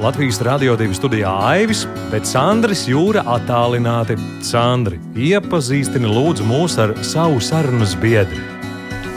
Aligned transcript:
Latvijas 0.00 0.38
Rādio 0.40 0.72
2 0.80 0.94
studijā 0.96 1.28
Aivis, 1.44 1.82
bet 2.08 2.24
Sandris 2.24 2.86
Jūra 2.88 3.20
attālināti. 3.34 4.14
Sandri, 4.40 4.96
iepazīstini 5.12 6.08
lūdzu 6.08 6.46
mūs 6.48 6.78
ar 6.80 6.94
savu 7.04 7.36
sarunas 7.44 7.92
biedri. 8.00 8.40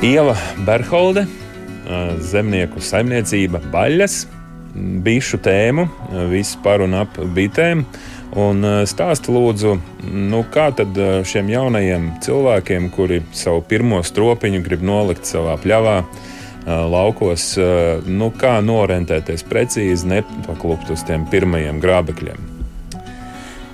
Ieva 0.04 0.34
Berholde, 0.68 1.24
zemnieku 2.20 2.84
saimniecība 2.84 3.62
Baļas, 3.72 4.26
bišu 5.08 5.40
tēmu, 5.46 5.88
viss 6.34 6.60
par 6.66 6.84
un 6.84 7.00
ap 7.00 7.16
bitēm. 7.32 7.86
Un 8.44 8.68
stāst 8.90 9.32
lūdzu, 9.32 9.78
nu, 10.12 10.44
kā 10.52 10.68
tad 10.76 11.00
šiem 11.24 11.54
jaunajiem 11.54 12.12
cilvēkiem, 12.28 12.92
kuri 12.92 13.22
savu 13.32 13.64
pirmo 13.72 14.04
stropiņu 14.04 14.60
grib 14.68 14.84
nolikt 14.84 15.32
savā 15.32 15.56
pļavā, 15.64 16.02
laukos, 16.68 17.54
nu, 18.08 18.32
kā 18.40 18.58
norentēties 18.64 19.46
precīzi, 19.50 20.08
nepaklupt 20.10 20.94
uz 20.94 21.04
tiem 21.08 21.28
pirmajiem 21.32 21.82
grābekļiem. 21.84 22.50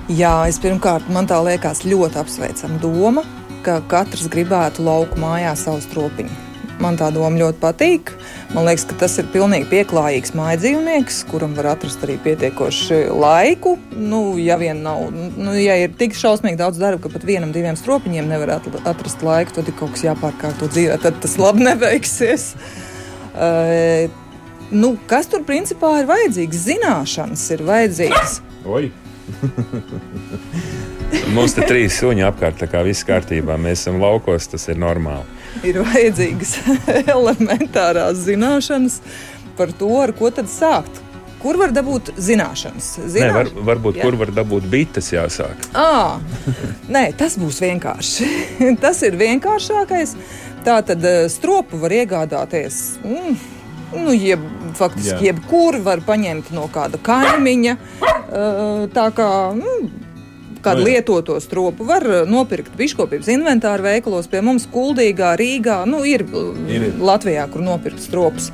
Jā, 0.10 0.34
es 0.50 0.58
pirmkārt, 0.58 1.06
man 1.14 1.28
tā 1.30 1.38
liekas 1.46 1.84
ļoti 1.86 2.18
apsveicama 2.18 2.80
doma, 2.82 3.24
ka 3.62 3.78
katrs 3.92 4.30
gribētu 4.32 4.82
lauku 4.88 5.20
mājā 5.22 5.52
savu 5.60 5.84
stropiņu. 5.86 6.46
Man 6.80 6.96
tā 6.96 7.10
doma 7.12 7.36
ļoti 7.36 7.60
patīk. 7.60 8.12
Man 8.56 8.64
liekas, 8.66 8.86
ka 8.88 8.96
tas 9.02 9.18
ir 9.20 9.28
pilnīgi 9.34 9.68
pieklājīgs 9.70 10.32
mājas 10.38 10.62
dzīvnieks, 10.64 11.18
kuram 11.30 11.52
var 11.58 11.74
atrast 11.74 12.02
arī 12.08 12.16
pietiekoši 12.24 13.02
laiku. 13.12 13.76
Nu, 14.00 14.22
ja 14.40 14.56
vien 14.58 14.80
nav, 14.86 15.10
nu, 15.12 15.54
ja 15.60 15.76
ir 15.84 15.92
tik 16.00 16.16
šausmīgi 16.18 16.58
daudz 16.62 16.80
darba, 16.80 17.04
ka 17.04 17.12
pat 17.14 17.28
vienam, 17.28 17.52
diviem 17.54 17.78
stropiņiem 17.78 18.32
nevar 18.32 18.56
atrast 18.58 19.26
laiku, 19.28 19.60
tad 19.60 19.68
ir 19.68 19.76
kaut 19.78 19.94
kas 19.98 20.08
jāpārkārto 20.08 20.72
dzīvē, 20.72 21.02
tad 21.04 21.20
tas 21.22 21.36
labi 21.42 21.68
neveiksies. 21.68 22.54
Uh, 23.40 24.10
nu, 24.76 24.98
kas 25.08 25.30
tur 25.32 25.46
principā 25.48 25.94
ir 26.02 26.10
vajadzīgs? 26.10 26.66
Zināšanas 26.68 27.46
ir 27.56 27.64
vajadzīgas. 27.68 28.40
Oi! 28.68 28.90
Mums 31.34 31.56
te 31.58 31.66
trīs 31.66 31.98
suņi 32.02 32.24
apkārt, 32.28 32.60
tā 32.62 32.68
kā 32.70 32.84
viss 32.86 33.08
kārtībā. 33.08 33.58
Mēs 33.62 33.84
esam 33.84 33.98
laukos, 34.02 34.50
tas 34.52 34.68
ir 34.70 34.78
normāli. 34.82 35.26
Ir 35.66 35.82
vajadzīgas 35.86 36.52
elementārās 37.16 38.26
zināšanas 38.28 39.00
par 39.58 39.74
to, 39.76 39.90
ar 40.04 40.14
ko 40.18 40.28
tad 40.34 40.52
sākt. 40.52 40.96
Kur 41.40 41.56
var 41.56 41.72
dabūt 41.72 42.12
zināšanas? 42.20 42.88
Zināš... 43.08 43.24
Nē, 43.24 43.30
var, 43.38 43.50
varbūt 43.70 44.02
Jā. 44.02 44.04
kur 44.04 44.18
var 44.20 44.32
dabūt 44.36 44.66
bites 44.72 45.08
jāsāk. 45.14 45.70
À, 45.72 46.20
nē, 46.92 47.06
tas 47.20 47.38
būs 47.40 47.62
vienkārši. 47.64 48.28
tas 48.84 49.00
ir 49.08 49.16
vienkāršākais. 49.20 50.18
Tā 50.66 50.80
tad 50.86 51.06
stropu 51.32 51.80
var 51.80 51.94
iegādāties. 51.96 53.00
Mm, 53.06 53.38
nu, 54.04 54.14
jeb, 54.14 54.44
faktiski 54.78 55.16
Jā. 55.16 55.32
jebkur 55.32 55.80
var 55.86 56.04
paņemt 56.06 56.52
no 56.56 56.68
kāda 56.74 57.00
kaimiņa. 57.04 57.78
Tā 58.94 59.06
kā 59.16 59.30
nu, 59.58 59.78
kādu 60.66 60.84
no, 60.84 60.90
lietoto 60.90 61.40
stropu 61.42 61.88
var 61.88 62.06
nopirkt 62.30 62.76
biškopības 62.78 63.32
inventāru 63.34 63.88
veikalos, 63.88 64.28
pie 64.30 64.44
mums 64.46 64.68
Kuldīgā, 64.70 65.34
Rīgā. 65.40 65.80
Nu, 65.90 66.04
ir, 66.06 66.28
ir 66.70 66.92
Latvijā, 67.00 67.48
kur 67.52 67.64
nopirkt 67.66 68.04
stropus. 68.04 68.52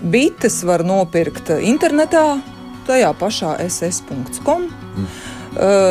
Bites 0.00 0.62
var 0.64 0.86
nopirkt 0.86 1.50
internetā, 1.58 2.40
tajā 2.88 3.10
pašā 3.20 3.58
ss.com. 3.66 4.70
Mm. 4.70 5.12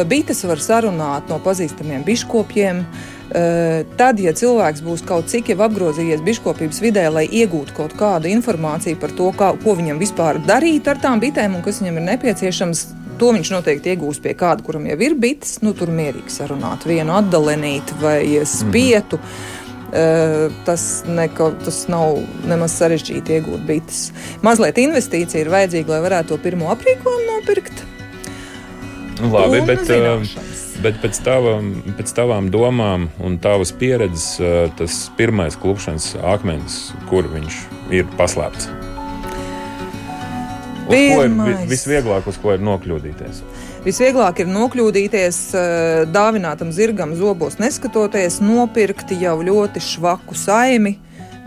Bites 0.10 0.40
var 0.48 0.62
sarunāt 0.64 1.28
no 1.30 1.38
pazīstamiem 1.44 2.06
biškopiem. 2.08 2.86
Uh, 2.88 3.19
tad, 3.30 4.20
ja 4.20 4.34
cilvēks 4.34 4.82
būs 4.86 5.04
kaut 5.06 5.30
cik 5.30 5.52
jau 5.54 5.60
apgrozījies 5.68 6.24
biškopības 6.26 6.82
vidē, 6.82 7.06
lai 7.14 7.28
iegūtu 7.28 7.76
kaut 7.78 7.94
kādu 8.00 8.32
informāciju 8.32 8.98
par 9.02 9.14
to, 9.18 9.30
kā, 9.38 9.52
ko 9.64 9.76
viņam 9.78 10.02
vispār 10.02 10.42
darīt 10.48 10.90
ar 10.90 11.02
tām 11.02 11.22
bitēm 11.22 11.60
un 11.60 11.66
kas 11.66 11.82
viņam 11.84 12.02
ir 12.02 12.08
nepieciešams, 12.14 12.84
to 13.20 13.32
viņš 13.36 13.52
noteikti 13.54 13.94
iegūs 13.94 14.22
pie 14.24 14.34
kāda, 14.40 14.64
kuram 14.66 14.88
jau 14.90 14.98
ir 15.06 15.16
bites. 15.20 15.60
Nu, 15.66 15.76
tur 15.78 15.92
mierīgi 15.94 16.34
sarunāt 16.34 16.88
vienu 16.90 17.18
atdalenīti 17.20 18.02
vai 18.02 18.22
spietu. 18.46 19.18
Mm 19.18 19.24
-hmm. 19.24 19.58
Uh, 19.90 20.54
tas, 20.66 21.04
neko, 21.08 21.48
tas 21.66 21.88
nav 21.90 22.20
nemaz 22.46 22.76
sarežģīti 22.78 23.40
iegūt 23.40 23.64
bites. 23.66 24.12
Mazliet 24.46 24.78
investīcija 24.78 25.42
ir 25.42 25.50
vajadzīga, 25.50 25.90
lai 25.90 26.02
varētu 26.04 26.28
to 26.28 26.38
pirmo 26.38 26.70
aprīkojumu 26.70 27.26
nopirkt. 27.26 27.82
Labi, 29.32 29.62
bet, 29.66 29.82
zināšanas. 29.90 30.69
Bet 30.84 31.00
pēc, 31.04 31.20
tavam, 31.26 31.72
pēc 31.98 32.14
tavām 32.16 32.50
domām 32.54 33.10
un 33.24 33.38
tavas 33.42 33.72
pieredzes, 33.76 34.40
tas 34.80 35.00
pirmais 35.18 35.58
klupšanas 35.60 36.14
akmens, 36.34 36.80
kur 37.10 37.28
viņš 37.32 37.64
ir 37.96 38.08
paslēpts? 38.20 38.70
Ko 40.90 40.98
ir 40.98 41.68
visvieglāk, 41.70 42.26
uz 42.26 42.40
ko 42.42 42.56
ir 42.56 42.64
nokļūdīties? 42.66 43.44
Visvieglāk 43.86 44.42
ir 44.42 44.50
nokļūdīties 44.50 45.38
dāvinātam 46.12 46.74
zirgam 46.76 47.14
zobos, 47.16 47.60
neskatoties, 47.62 48.42
nopirkt 48.42 49.14
jau 49.14 49.38
ļoti 49.46 49.84
švaku 49.86 50.36
saimi, 50.36 50.98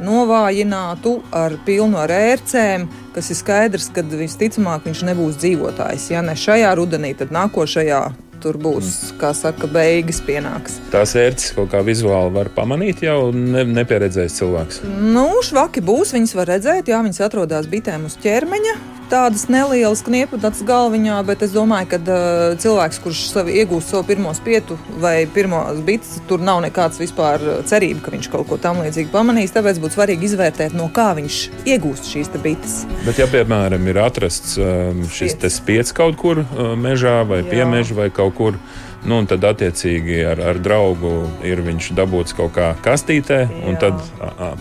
novājinātu 0.03 1.19
ar 1.35 1.59
pilnu 1.67 1.99
ar 2.01 2.11
ērcēm, 2.15 2.87
kas 3.15 3.29
ir 3.35 3.39
skaidrs, 3.39 3.91
ka 3.95 4.07
visticamāk 4.07 4.87
viņš 4.89 5.03
nebūs 5.11 5.37
dzīvotājs. 5.43 6.09
Ja 6.15 6.23
ne 6.25 6.39
šajā 6.39 6.73
rudenī, 6.79 7.13
tad 7.19 7.35
nākošajā 7.35 8.01
tur 8.43 8.59
būs, 8.63 8.89
mm. 8.91 9.19
kā 9.23 9.33
saka, 9.37 9.71
beigas 9.71 10.23
pienāks. 10.27 10.79
Tās 10.93 11.15
ērces 11.19 11.55
kaut 11.57 11.71
kā 11.73 11.83
vizuāli 11.87 12.35
var 12.35 12.51
pamanīt 12.55 13.05
jau 13.07 13.31
ne, 13.35 13.65
nepieredzējis 13.81 14.41
cilvēks. 14.41 14.83
Nu, 14.87 15.29
švaki 15.45 15.85
būs, 15.85 16.15
viņas 16.17 16.35
var 16.39 16.53
redzēt, 16.57 16.91
jā, 16.93 17.03
viņas 17.05 17.23
atrodas 17.29 17.71
bitēm 17.71 18.09
uz 18.11 18.19
ķermeņa. 18.23 18.77
Tādas 19.13 19.43
nelielas 19.53 20.01
kniepudas 20.07 20.63
galviņā, 20.65 21.19
bet 21.29 21.43
es 21.45 21.51
domāju, 21.53 21.91
ka 21.91 21.99
uh, 22.01 22.55
cilvēks, 22.63 23.01
kurš 23.05 23.19
savu, 23.29 23.53
iegūst 23.53 23.93
savu 23.93 24.07
pirmo 24.09 24.31
spietu 24.33 24.79
vai 25.03 25.27
pirmo 25.29 25.61
bites, 25.85 26.15
tur 26.31 26.41
nav 26.41 26.63
nekāds 26.65 26.97
vispār 27.03 27.45
cerība, 27.69 28.07
ka 28.07 28.15
viņš 28.15 28.31
kaut 28.33 28.49
ko 28.49 28.57
tam 28.63 28.81
līdzīgu 28.81 29.13
pamanīs. 29.13 29.53
Tāpēc 29.53 29.83
būtu 29.83 29.99
svarīgi 29.99 30.31
izvērtēt, 30.31 30.73
no 30.79 30.89
kā 30.89 31.11
viņš 31.19 31.43
iegūst 31.69 32.09
šīs 32.09 32.33
bites. 32.41 32.79
Bet, 33.05 33.21
ja 33.21 33.29
piemēram 33.29 33.85
ir 33.93 34.01
atrasts 34.01 34.57
um, 34.57 35.05
šis 35.13 35.37
spiets 35.59 35.93
kaut 35.93 36.17
kur 36.17 36.41
uh, 36.47 36.73
mežā 36.81 37.21
vai 37.29 37.43
piemežā 37.45 37.99
vai 38.01 38.09
kaut 38.09 38.39
kur. 38.41 38.57
Nu, 39.03 39.17
un 39.19 39.27
tad, 39.27 39.43
attiecīgi, 39.43 40.21
ar, 40.31 40.39
ar 40.53 40.59
draugu 40.63 41.11
ir 41.47 41.59
viņš 41.67 41.89
dabūts 41.99 42.37
kaut 42.39 42.53
kā 42.55 42.69
kastītē, 42.85 43.39
Jā. 43.49 43.63
un 43.67 43.79
tad 43.83 43.99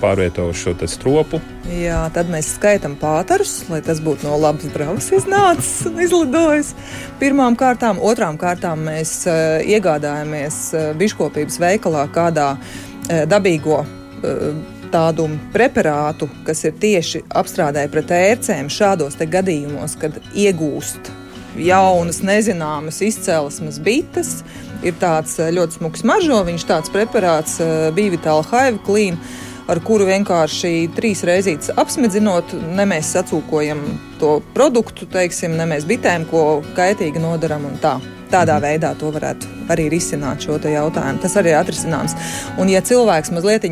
pārvieto 0.02 0.47
uz 0.50 0.57
šo 0.63 0.74
stropu. 0.90 1.38
Jā, 1.69 2.00
tad 2.16 2.31
mēs 2.34 2.50
skaitām 2.56 2.96
pāterus, 2.97 3.59
lai 3.69 3.84
tas 3.85 4.02
būtu 4.02 4.25
no 4.25 4.40
labas 4.41 4.66
brauks 4.74 5.12
iznācis 5.13 5.85
un 5.91 6.02
izlidojis. 6.02 6.74
Pirmām 7.22 7.53
kārtām, 7.59 8.02
otrām 8.02 8.41
kārtām 8.41 8.81
mēs 8.90 9.13
uh, 9.29 9.62
iegādājamies 9.62 10.59
uh, 10.73 10.90
biškopības 10.97 11.62
veikalā 11.62 12.08
kādā 12.09 12.56
uh, 12.58 13.23
dabīgo. 13.29 13.84
Uh, 13.85 14.53
tādu 14.91 15.29
preparātu, 15.53 16.28
kas 16.44 16.66
ir 16.68 16.73
tieši 16.81 17.22
apstrādāja 17.40 17.88
pret 17.94 18.12
ērcēm 18.12 18.73
šādos 18.73 19.16
gadījumos, 19.22 19.96
kad 20.02 20.18
iegūst 20.35 21.13
jaunas, 21.58 22.22
nezināmas 22.26 23.02
izcelsmes 23.06 23.80
bites. 23.84 24.42
Ir 24.86 24.96
tāds 25.02 25.38
eh, 25.40 25.52
ļoti 25.53 25.80
smags 25.80 26.06
mažo, 26.08 26.42
viņš 26.48 26.68
tāds 26.70 26.94
preparāts 26.94 27.59
eh, 27.62 27.90
bija 27.96 28.16
Vitāla 28.16 28.46
Haiva 28.50 28.82
klīna, 28.86 29.20
ar 29.70 29.82
kuru 29.86 30.08
vienkārši 30.09 30.90
trīs 30.98 31.22
reizītes 31.28 31.74
apsmedzinot, 31.80 32.56
ne 32.78 32.88
mēs 32.90 33.14
sacūkojam 33.16 33.84
to 34.22 34.40
produktu, 34.56 35.09
teiksim, 35.12 35.53
ne 35.59 35.70
mēs 35.70 35.86
bitēm, 35.90 36.26
ko 36.32 36.64
kaitīgi 36.78 37.22
nodaram 37.22 37.70
un 37.70 37.78
tā. 37.84 38.00
Tādā 38.32 38.58
mhm. 38.58 38.64
veidā 38.64 38.94
to 39.00 39.12
varētu 39.12 39.50
arī 39.72 39.88
risināt 39.92 40.46
šo 40.46 40.58
jautājumu. 40.58 41.22
Tas 41.24 41.36
arī 41.40 41.54
ir 41.54 41.60
atrisināms. 41.60 42.16
Un, 42.60 42.70
ja 42.72 42.82
cilvēks 42.86 43.32
mazliet 43.36 43.68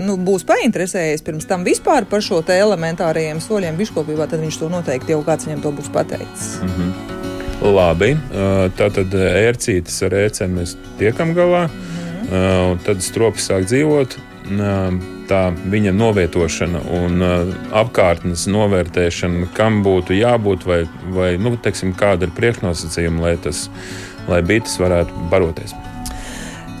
nu, 0.00 0.16
būs 0.16 0.44
painteresējies 0.48 1.24
pirms 1.26 1.48
tam 1.48 1.64
vispār 1.64 2.06
par 2.08 2.24
šo 2.24 2.42
elementārajiem 2.46 3.40
soļiem 3.40 3.76
biškopībā, 3.76 4.28
tad 4.30 4.40
viņš 4.44 4.60
to 4.60 4.70
noteikti 4.72 5.12
jau 5.12 5.22
kāds 5.26 5.48
viņam 5.48 5.62
to 5.64 5.72
būs 5.72 5.92
pateicis. 5.92 6.60
Mm 6.62 6.72
-hmm. 6.76 6.92
Labi, 7.66 8.16
tātad 8.76 9.14
ērcītes 9.14 10.02
ar 10.02 10.12
ērcēm 10.12 10.58
mēs 10.60 10.76
tiekam 10.98 11.34
galā, 11.34 11.66
mm 11.66 12.30
-hmm. 12.30 12.78
tad 12.84 13.02
stropi 13.02 13.40
sāk 13.40 13.64
dzīvot 13.64 14.18
tā 15.26 15.40
viņa 15.72 15.92
novietošana 15.96 16.82
un 17.00 17.24
apkārtnes 17.74 18.46
novērtēšana, 18.50 19.48
kam 19.56 19.80
būtu 19.86 20.14
jābūt, 20.14 20.66
vai, 20.68 20.82
vai 21.16 21.32
nu, 21.42 21.56
teiksim, 21.58 21.96
kāda 21.98 22.28
ir 22.28 22.36
priekšnosacījuma, 22.36 23.24
lai 23.26 23.34
tas 23.42 23.66
lai 24.30 24.42
bites 24.46 24.76
varētu 24.80 25.26
baroties? 25.30 25.74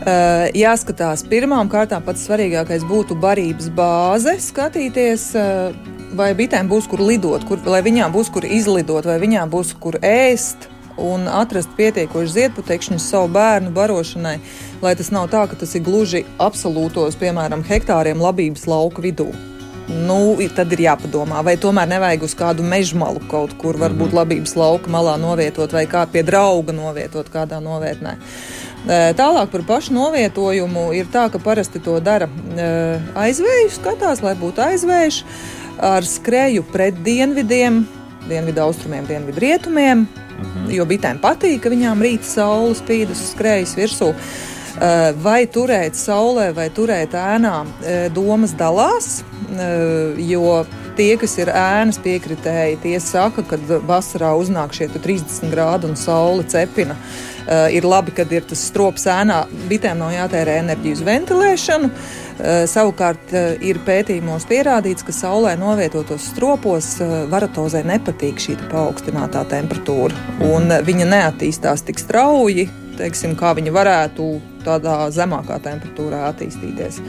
Uh, 0.06 0.46
jāskatās, 0.54 1.24
pirmām 1.26 1.70
kārtām 1.70 2.04
pats 2.06 2.28
svarīgākais 2.28 2.84
būtu 2.86 3.16
barības 3.18 3.72
bāze, 3.74 4.36
skatīties, 4.42 5.32
uh, 5.34 5.74
vai 6.14 6.30
bitēm 6.38 6.70
būs 6.70 6.86
kur 6.90 7.02
lidot, 7.02 7.42
kur, 7.48 7.58
lai 7.66 7.82
viņām 7.82 8.14
būs 8.14 8.30
kur 8.34 8.46
izlidot, 8.46 9.08
vai 9.08 9.18
viņām 9.22 9.50
būs 9.50 9.74
kur 9.82 9.98
ēst. 10.06 10.68
Un 10.96 11.26
atrast 11.28 11.74
pietiekoši 11.76 12.32
ziedputekšņus 12.32 13.10
savu 13.10 13.28
bērnu 13.34 13.74
barošanai, 13.76 14.38
lai 14.82 14.94
tas 14.96 15.12
nav 15.12 15.28
tā, 15.32 15.42
ka 15.50 15.58
tas 15.60 15.74
ir 15.76 15.84
gluži 15.84 16.24
absolūtos, 16.38 17.18
piemēram, 17.20 17.66
hektāriem 17.68 18.22
labības 18.22 18.64
lauka 18.70 19.04
vidū 19.04 19.28
nu, 19.88 20.36
tad 20.54 20.72
ir 20.74 20.82
jāpadomā, 20.86 21.42
vai 21.46 21.56
tomēr 21.60 21.88
nevajag 21.90 22.24
uz 22.26 22.34
kādu 22.38 22.64
meža 22.66 22.98
malu 22.98 23.20
kaut 23.30 23.54
kur, 23.58 23.76
varbūt 23.78 24.08
mm 24.08 24.10
-hmm. 24.10 24.18
labības 24.18 24.56
lauka 24.56 24.90
malā 24.90 25.16
novietot, 25.20 25.72
vai 25.72 25.86
kā 25.86 26.06
pie 26.06 26.22
drauga 26.22 26.72
novietot 26.72 27.28
kādā 27.30 27.60
novietnē. 27.62 28.16
Tālāk 28.86 29.46
par 29.46 29.62
pašu 29.62 29.94
novietojumu 29.94 30.92
ir 30.92 31.06
tā, 31.06 31.30
ka 31.30 31.38
parasti 31.38 31.78
to 31.78 32.00
dara 32.00 32.28
aizvēju 33.14 33.70
skatās, 33.70 34.22
lai 34.22 34.34
būtu 34.34 34.62
aizvējš 34.62 35.24
ar 35.78 36.04
skreju 36.04 36.62
pret 36.72 36.94
dienvidiem, 37.04 37.86
dienvidu 38.28 38.60
austrumiem, 38.60 39.06
dienvidu 39.06 39.40
rietumiem, 39.40 40.06
-hmm. 40.42 40.70
jo 40.70 40.84
bitēm 40.84 41.18
patīk, 41.22 41.62
ka 41.62 41.72
viņām 41.72 42.02
rīt 42.02 42.24
saule 42.24 42.74
spīd 42.74 43.10
uz 43.10 43.30
skrejas 43.32 43.74
virsū. 43.76 44.14
Eh, 44.76 45.12
vai 45.22 45.46
turēt 45.46 45.96
saulē, 45.96 46.50
vai 46.54 46.68
turēt 46.68 47.14
ēnā, 47.16 47.64
eh, 47.82 48.08
domas 48.12 48.52
dalās. 48.52 49.22
Eh, 49.56 50.20
jo 50.28 50.66
tie, 50.96 51.16
kas 51.16 51.38
ir 51.38 51.46
ēnas 51.46 51.98
piekritēji, 51.98 52.82
tie 52.82 53.00
saka, 53.00 53.42
ka 53.42 53.56
vasarā 53.56 54.36
uznāk 54.36 54.72
šie 54.72 54.88
30 54.88 55.50
grādi 55.50 55.84
un 55.84 55.96
saule 55.96 56.44
cepina. 56.44 56.92
Uh, 56.92 57.35
ir 57.72 57.86
labi, 57.86 58.14
kad 58.16 58.32
ir 58.32 58.46
tas 58.48 58.62
strops 58.70 59.06
ēnā. 59.10 59.42
Bitēm 59.70 60.00
nav 60.02 60.14
jātērē 60.14 60.58
enerģija 60.62 60.98
uz 60.98 61.04
ventilēšanu. 61.06 61.90
Uh, 61.90 62.64
savukārt 62.68 63.30
uh, 63.32 63.54
ir 63.64 63.78
pētījumos 63.86 64.44
pierādīts, 64.50 65.06
ka 65.06 65.14
saulē 65.14 65.54
novietotos 65.60 66.26
stropos 66.32 66.90
varatozē 67.32 67.80
nepatīk 67.86 68.42
šī 68.42 68.58
paaugstinātā 68.72 69.46
temperatūra. 69.52 70.26
Un 70.50 70.74
viņa 70.84 71.08
neattīstās 71.12 71.86
tik 71.86 72.02
strauji, 72.02 72.68
teiksim, 72.98 73.38
kā 73.38 73.54
viņa 73.56 73.72
varētu 73.72 74.28
tādā 74.66 74.96
zemākā 75.14 75.58
temperatūrā 75.64 76.26
attīstīties. 76.30 77.00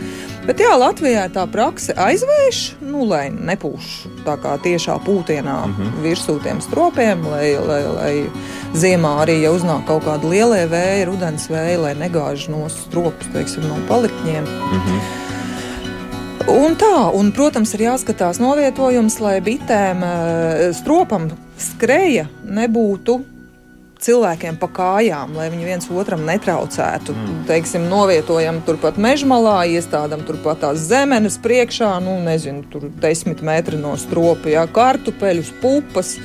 Bet 0.48 0.62
jā, 0.64 0.72
Latvijā 0.80 1.26
tā 1.34 1.44
prakse 1.52 1.96
aizvērš, 1.98 2.62
nu, 2.88 3.04
lai 3.10 3.28
nepūš 3.34 3.92
tā 4.28 4.38
kā 4.44 4.56
tiešā 4.64 5.00
pūtienā 5.06 5.58
mm 5.66 5.76
-hmm. 5.76 6.02
virsū 6.06 6.40
tiem 6.44 6.62
stropiem, 6.62 7.28
lai, 7.28 7.56
lai, 7.70 7.84
lai 8.00 8.16
ziemā 8.74 9.14
arī, 9.26 9.42
ja 9.42 9.52
uznāk 9.52 9.86
kaut 9.88 10.04
kāda 10.06 10.30
liela 10.30 10.66
vēja, 10.72 11.06
rudens 11.06 11.50
vēja, 11.50 11.82
lai 11.82 11.94
negāž 11.96 12.50
no 12.50 12.70
stropus, 12.70 13.28
teiksim, 13.34 13.64
no 13.68 13.76
paliktņiem. 13.88 14.44
Mm 14.44 14.82
-hmm. 14.82 15.26
Un 16.48 16.76
tā, 16.76 17.12
un, 17.14 17.32
protams, 17.32 17.74
ir 17.74 17.82
jāskatās 17.82 18.40
novietojums, 18.40 19.20
lai 19.20 19.42
bitēm 19.42 20.04
eh, 20.04 20.74
stropam 20.74 21.28
skreja 21.58 22.28
nebūtu 22.44 23.20
cilvēkiem 24.04 24.58
pa 24.62 24.70
kājām, 24.74 25.36
lai 25.38 25.50
viņi 25.54 25.68
viens 25.68 25.90
otram 25.92 26.26
netraucētu. 26.28 27.16
Mm. 27.16 27.38
Teiksim, 27.50 27.88
novietojam 27.92 28.62
turpat 28.68 29.00
mežmalā, 29.02 29.60
iestādām 29.78 30.26
turpat 30.28 30.64
tās 30.66 30.88
zemes 30.90 31.40
priekšā, 31.44 31.96
nu, 32.04 32.18
nezinu, 32.26 32.66
tur 32.72 32.90
desmit 33.04 33.44
metri 33.46 33.80
no 33.82 33.96
stropa, 34.00 34.52
jā, 34.54 34.68
kartupeļus, 34.74 35.56
pupas. 35.64 36.18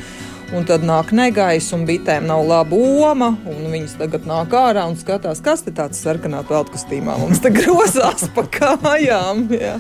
Un 0.53 0.67
tad 0.69 0.83
nāk 0.85 1.15
negaiss, 1.17 1.73
un 1.73 1.87
bitēm 1.89 2.27
nav 2.29 2.43
laba 2.45 2.77
oma. 2.77 3.31
Viņas 3.47 3.95
tagad 3.97 4.27
nāk 4.29 4.53
ārā 4.53 4.85
un 4.85 4.99
skatās, 5.01 5.41
kas 5.41 5.65
te 5.65 5.73
tāds 5.73 6.03
sarkanā 6.05 6.43
peltkostīmā 6.45 7.15
mums 7.23 7.41
te 7.41 7.49
grozās 7.57 8.27
pa 8.37 8.45
kājām. 8.59 9.47
Jā. 9.57 9.79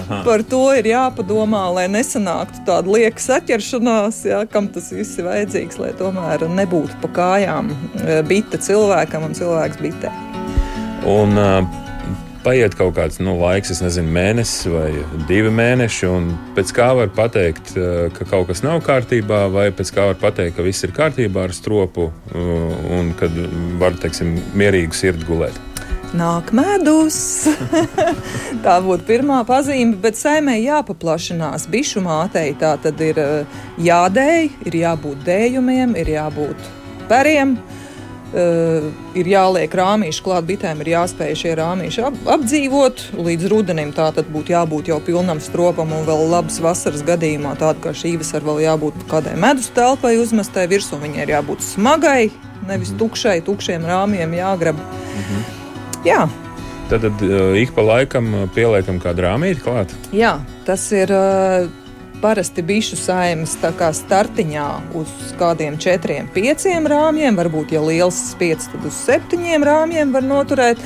Aha. 0.00 0.22
Par 0.26 0.44
to 0.48 0.62
ir 0.78 0.88
jāpadomā, 0.90 1.64
lai 1.76 1.86
nesanāktu 1.92 2.64
tāda 2.68 2.96
lieka 2.96 3.22
saķeršanās, 3.22 4.24
jā, 4.30 4.42
kam 4.50 4.68
tas 4.74 4.90
viss 4.94 5.20
ir 5.20 5.28
vajadzīgs, 5.28 5.80
lai 5.82 5.92
tomēr 5.98 6.46
nebūtu 6.50 6.98
pa 7.04 7.12
kājām 7.20 7.72
eh, 7.72 8.20
bite 8.26 8.60
cilvēkam 8.60 9.28
un 9.28 9.38
cilvēks 9.38 9.80
bitē. 9.84 10.12
Un, 11.04 11.36
uh, 11.36 11.82
paiet 12.44 12.76
kaut 12.76 12.94
kāds 12.98 13.20
nu, 13.24 13.34
laiks, 13.40 13.72
es 13.72 13.80
nezinu, 13.84 14.10
mēnesis 14.14 14.68
vai 14.72 14.88
divi 15.28 15.52
mēneši, 15.54 16.08
un 16.10 16.30
pēc 16.56 16.72
kā 16.76 16.90
var 16.98 17.12
pateikt, 17.16 17.74
ka 18.16 18.28
kaut 18.28 18.48
kas 18.50 18.64
nav 18.64 18.82
kārtībā, 18.84 19.44
vai 19.52 19.70
pēc 19.74 19.92
kā 19.94 20.08
var 20.10 20.18
pateikt, 20.20 20.56
ka 20.58 20.66
viss 20.66 20.84
ir 20.84 20.94
kārtībā 20.96 21.48
ar 21.48 21.56
stropu 21.56 22.10
un 22.34 23.14
kad 23.20 23.38
var, 23.80 23.96
teiksim, 24.02 24.36
mierīgi 24.58 25.04
sirdi 25.04 25.28
gulēt 25.28 25.73
nāk 26.14 26.52
medus. 26.56 27.18
tā 28.64 28.78
būtu 28.84 29.06
pirmā 29.08 29.42
pazīme, 29.48 29.98
bet 30.00 30.18
saimē 30.18 30.56
jāpaplašinās. 30.62 31.68
Bišu 31.70 32.04
mātei 32.04 32.54
tā 32.58 32.74
tad 32.82 33.00
ir 33.04 33.20
eh, 33.20 33.62
jādēj, 33.82 34.50
ir 34.68 34.80
jābūt 34.84 35.24
dējumiem, 35.26 35.96
ir 36.00 36.14
jābūt 36.16 36.68
periem. 37.10 37.58
Uh, 38.34 38.88
ir 39.14 39.28
jāliek 39.30 39.70
rāmīši 39.78 40.22
klāt, 40.26 40.46
bitēm 40.48 40.80
ir 40.82 40.88
jāspēj 40.90 41.36
šie 41.38 41.52
rāmīši 41.60 42.02
ap, 42.02 42.16
apdzīvot. 42.34 43.04
Līdz 43.14 43.46
rudenim 43.52 43.92
tā 43.94 44.08
tad 44.16 44.26
būtu 44.34 44.50
jābūt 44.50 44.90
jau 44.90 44.98
pilnam 45.06 45.38
stropam, 45.38 45.94
un 45.94 46.02
vēl 46.08 46.26
labas 46.32 46.58
vasaras 46.64 47.06
gadījumā, 47.06 47.54
tāda 47.62 47.78
kā 47.84 47.94
šī 47.94 48.16
vasara, 48.18 48.48
vēl 48.50 48.64
jābūt 48.66 49.06
kādai 49.12 49.38
medus 49.38 49.70
telpai 49.76 50.16
uzmestai 50.18 50.66
virsū. 50.72 50.98
Viņai 51.04 51.28
ir 51.28 51.36
jābūt 51.36 51.62
smagai, 51.62 52.32
nevis 52.66 52.90
tukšai, 52.98 53.38
tukšiem 53.46 53.86
rāmjiem 53.86 54.34
jāgrab. 54.40 54.82
Mm 54.82 55.28
-hmm. 55.28 55.63
Jā. 56.04 56.24
Tad, 56.90 57.00
tad 57.00 57.22
uh, 57.24 57.54
ik 57.56 57.72
pa 57.76 57.84
laikam 57.84 58.28
uh, 58.34 58.44
pieliekam 58.54 59.00
kādu 59.02 59.24
rāmīti 59.24 59.64
klāt. 59.64 59.94
Jā, 60.12 60.36
tas 60.68 60.90
ir. 60.96 61.12
Uh, 61.14 61.72
parasti 62.24 62.62
bišu 62.64 62.96
saimnes 62.96 63.52
startiņā 63.98 64.68
uz 64.96 65.10
kādiem 65.36 65.76
četriem, 65.76 66.30
pieciem 66.32 66.86
rāmjiem, 66.88 67.36
varbūt, 67.36 67.74
ja 67.76 67.82
liels 67.84 68.16
spiedz, 68.30 68.70
tad 68.72 68.86
uz 68.88 68.96
septiņiem 68.96 69.66
rāmjiem 69.66 70.14
var 70.14 70.24
noturēt. 70.24 70.80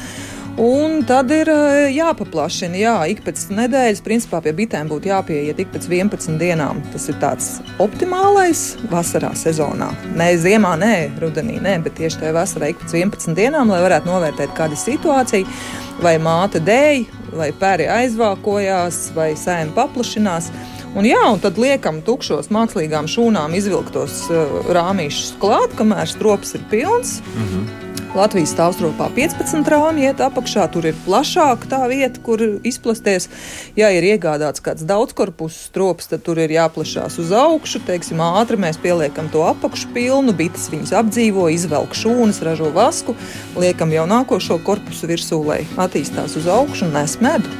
Un 0.58 1.04
tad 1.06 1.30
ir 1.30 1.46
eh, 1.52 1.84
jāpaplašina, 1.94 2.74
jā, 2.80 2.94
ik 3.12 3.20
pēc 3.22 3.44
nedēļas, 3.54 4.00
principā 4.02 4.40
pie 4.42 4.50
bitēm 4.58 4.88
būtu 4.90 5.06
jāpieiet 5.06 5.60
ik 5.62 5.70
pēc 5.70 5.86
11 5.86 6.34
dienām. 6.40 6.80
Tas 6.90 7.06
ir 7.12 7.14
tāds 7.22 7.46
optimālais 7.78 8.62
vasarā 8.90 9.30
sezonā. 9.38 9.92
Nē, 10.18 10.32
ziemā, 10.42 10.74
nē, 10.82 10.96
rudenī, 11.22 11.60
nē, 11.62 11.76
bet 11.86 11.94
tieši 12.00 12.24
tajā 12.24 12.34
vasarā 12.34 12.72
ik 12.72 12.82
pēc 12.82 12.96
11 13.04 13.38
dienām, 13.38 13.70
lai 13.70 13.84
varētu 13.86 14.10
novērtēt, 14.10 14.56
kāda 14.58 14.74
ir 14.74 14.82
situācija, 14.82 15.58
vai 16.02 16.16
māte 16.18 16.58
dēļ, 16.66 17.06
vai 17.38 17.52
pēri 17.54 17.86
aizvākojās, 18.00 19.02
vai 19.14 19.30
sēne 19.38 19.70
paplašinās. 19.78 20.50
Un, 20.98 21.06
jā, 21.06 21.22
un 21.30 21.38
tad 21.38 21.60
liekam 21.62 22.02
tukšos 22.02 22.50
mākslīgām 22.50 23.06
šūnām 23.06 23.54
izvilktos 23.54 24.24
uh, 24.32 24.62
rāmīšus 24.74 25.36
klāt, 25.38 25.78
kamēr 25.78 26.10
strops 26.10 26.56
ir 26.58 26.66
pilns. 26.72 27.20
Mm 27.36 27.44
-hmm. 27.44 27.87
Latvijas 28.16 28.54
stāvstropā 28.54 29.10
15 29.12 29.68
rāmji 29.68 30.06
iet 30.08 30.20
apakšā, 30.24 30.64
tur 30.72 30.86
ir 30.88 30.96
plašāka 31.04 31.68
tā 31.68 31.80
vieta, 31.90 32.20
kur 32.24 32.40
izplasties. 32.66 33.28
Ja 33.76 33.90
ir 33.92 34.06
iegādāts 34.08 34.64
kāds 34.64 34.86
daudzkorpusu 34.88 35.68
strops, 35.68 36.08
tad 36.08 36.24
tur 36.24 36.40
ir 36.40 36.54
jāplašās 36.54 37.18
uz 37.20 37.34
augšu. 37.36 37.82
Teiksim, 37.84 38.22
ātri 38.24 38.56
mēs 38.60 38.80
pieliekam 38.80 39.28
to 39.32 39.44
apakšu 39.50 39.92
pilnu, 39.92 40.32
bites 40.32 40.70
viņas 40.72 40.94
apdzīvo, 41.02 41.50
izvelk 41.52 41.92
šūnas, 41.98 42.40
ražo 42.48 42.72
vasku, 42.72 43.16
liekam 43.60 43.92
jau 43.92 44.08
nākošo 44.08 44.56
korpusu 44.64 45.12
virsū, 45.12 45.42
lai 45.44 45.60
attīstās 45.76 46.38
uz 46.40 46.48
augšu 46.48 46.88
un 46.88 46.96
nes 46.96 47.20
medu. 47.20 47.52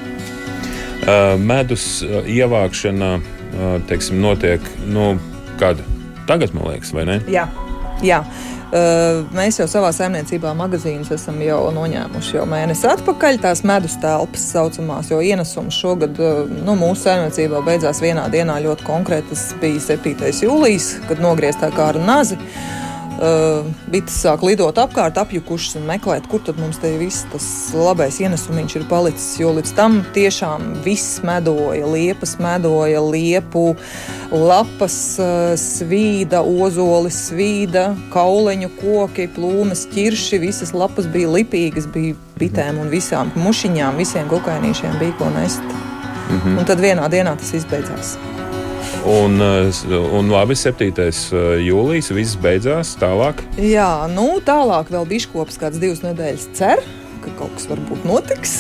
Uh, 1.05 1.37
medus 1.37 2.01
ievākšana 2.09 3.15
uh, 3.21 3.79
teiksim, 3.89 4.25
notiek 4.25 4.65
nu, 4.89 5.15
kad? 5.61 5.85
Tagad, 6.29 6.57
man 6.57 6.73
liekas, 6.73 6.97
vai 6.97 7.05
ne? 7.09 7.21
Jā. 7.29 7.47
Jā. 8.05 8.23
Uh, 8.69 9.23
mēs 9.33 9.57
jau 9.57 9.65
savā 9.71 9.89
saimniecībā 9.97 10.51
magazīnus 10.53 11.09
esam 11.15 11.39
jau 11.41 11.61
noņēmuši 11.73 12.35
jau 12.37 12.43
mēnesi 12.51 12.85
atpakaļ. 12.91 13.39
Tās 13.41 13.63
medus 13.65 13.95
telpas 14.03 14.45
saucamās, 14.53 15.09
jo 15.09 15.23
ienesums 15.25 15.79
šogad 15.81 16.21
uh, 16.21 16.43
nu, 16.67 16.75
mūsu 16.77 17.07
saimniecībā 17.07 17.63
beidzās 17.65 18.03
vienā 18.05 18.27
dienā 18.33 18.59
ļoti 18.67 18.85
konkrēti. 18.85 19.33
Tas 19.33 19.47
bija 19.63 19.81
7. 19.87 20.29
jūlijas, 20.45 20.91
kad 21.09 21.25
nogrieztā 21.25 21.73
kā 21.73 21.89
ar 21.95 22.01
nazi. 22.03 22.37
Uh, 23.19 23.67
bites 23.91 24.15
sāk 24.23 24.45
lidot 24.47 24.77
apkārt, 24.79 25.17
apjukušas 25.19 25.81
un 25.81 25.89
meklēt, 25.89 26.29
kur 26.31 26.39
tad 26.47 26.61
mums 26.63 26.77
te 26.79 26.93
viss 27.01 27.25
tas 27.33 27.49
labais 27.75 28.21
ienesums 28.23 28.77
ir 28.79 28.85
palicis. 28.87 29.33
Jo 29.41 29.51
līdz 29.57 29.73
tam 29.75 29.97
tiešām 30.15 30.69
viss 30.85 31.19
medoja, 31.27 31.83
liepas 31.91 32.37
medoja, 32.39 33.03
liepu, 33.03 33.73
lapas 34.31 35.01
uh, 35.19 35.57
svīda, 35.59 36.45
ozoli 36.47 37.11
svīda, 37.11 37.89
kauleņu 38.15 38.71
koki, 38.79 39.27
plūmes, 39.35 39.89
ķirši. 39.91 40.39
Visas 40.47 40.71
lapas 40.71 41.11
bija 41.11 41.35
lipīgas, 41.41 41.91
bija 41.91 42.15
bitēm 42.39 42.79
un 42.85 42.95
visām 42.95 43.35
mušiņām, 43.35 43.99
visiem 43.99 44.31
gukainīšiem 44.31 44.95
bija 45.03 45.19
ko 45.19 45.35
nest. 45.35 45.67
Mm 45.67 46.39
-hmm. 46.39 46.59
Un 46.59 46.65
tad 46.65 46.79
vienā 46.79 47.11
dienā 47.11 47.35
tas 47.35 47.55
izbeidzās. 47.55 48.15
Un, 49.09 49.41
un 50.19 50.29
labi, 50.29 50.57
7. 50.59 50.93
jūlijas 51.65 52.13
viss 52.13 52.39
beidzās. 52.41 52.93
Tālāk. 53.01 53.41
Jā, 53.57 53.91
nu 54.13 54.35
tālāk 54.45 54.93
vēl 54.93 55.09
biškops 55.09 55.61
kāds 55.63 55.81
divas 55.81 56.05
nedēļas 56.05 56.49
cer 56.59 56.85
ka 57.29 57.33
kaut 57.39 57.55
kas 57.57 57.69
varbūt 57.71 58.05
notiks. 58.09 58.55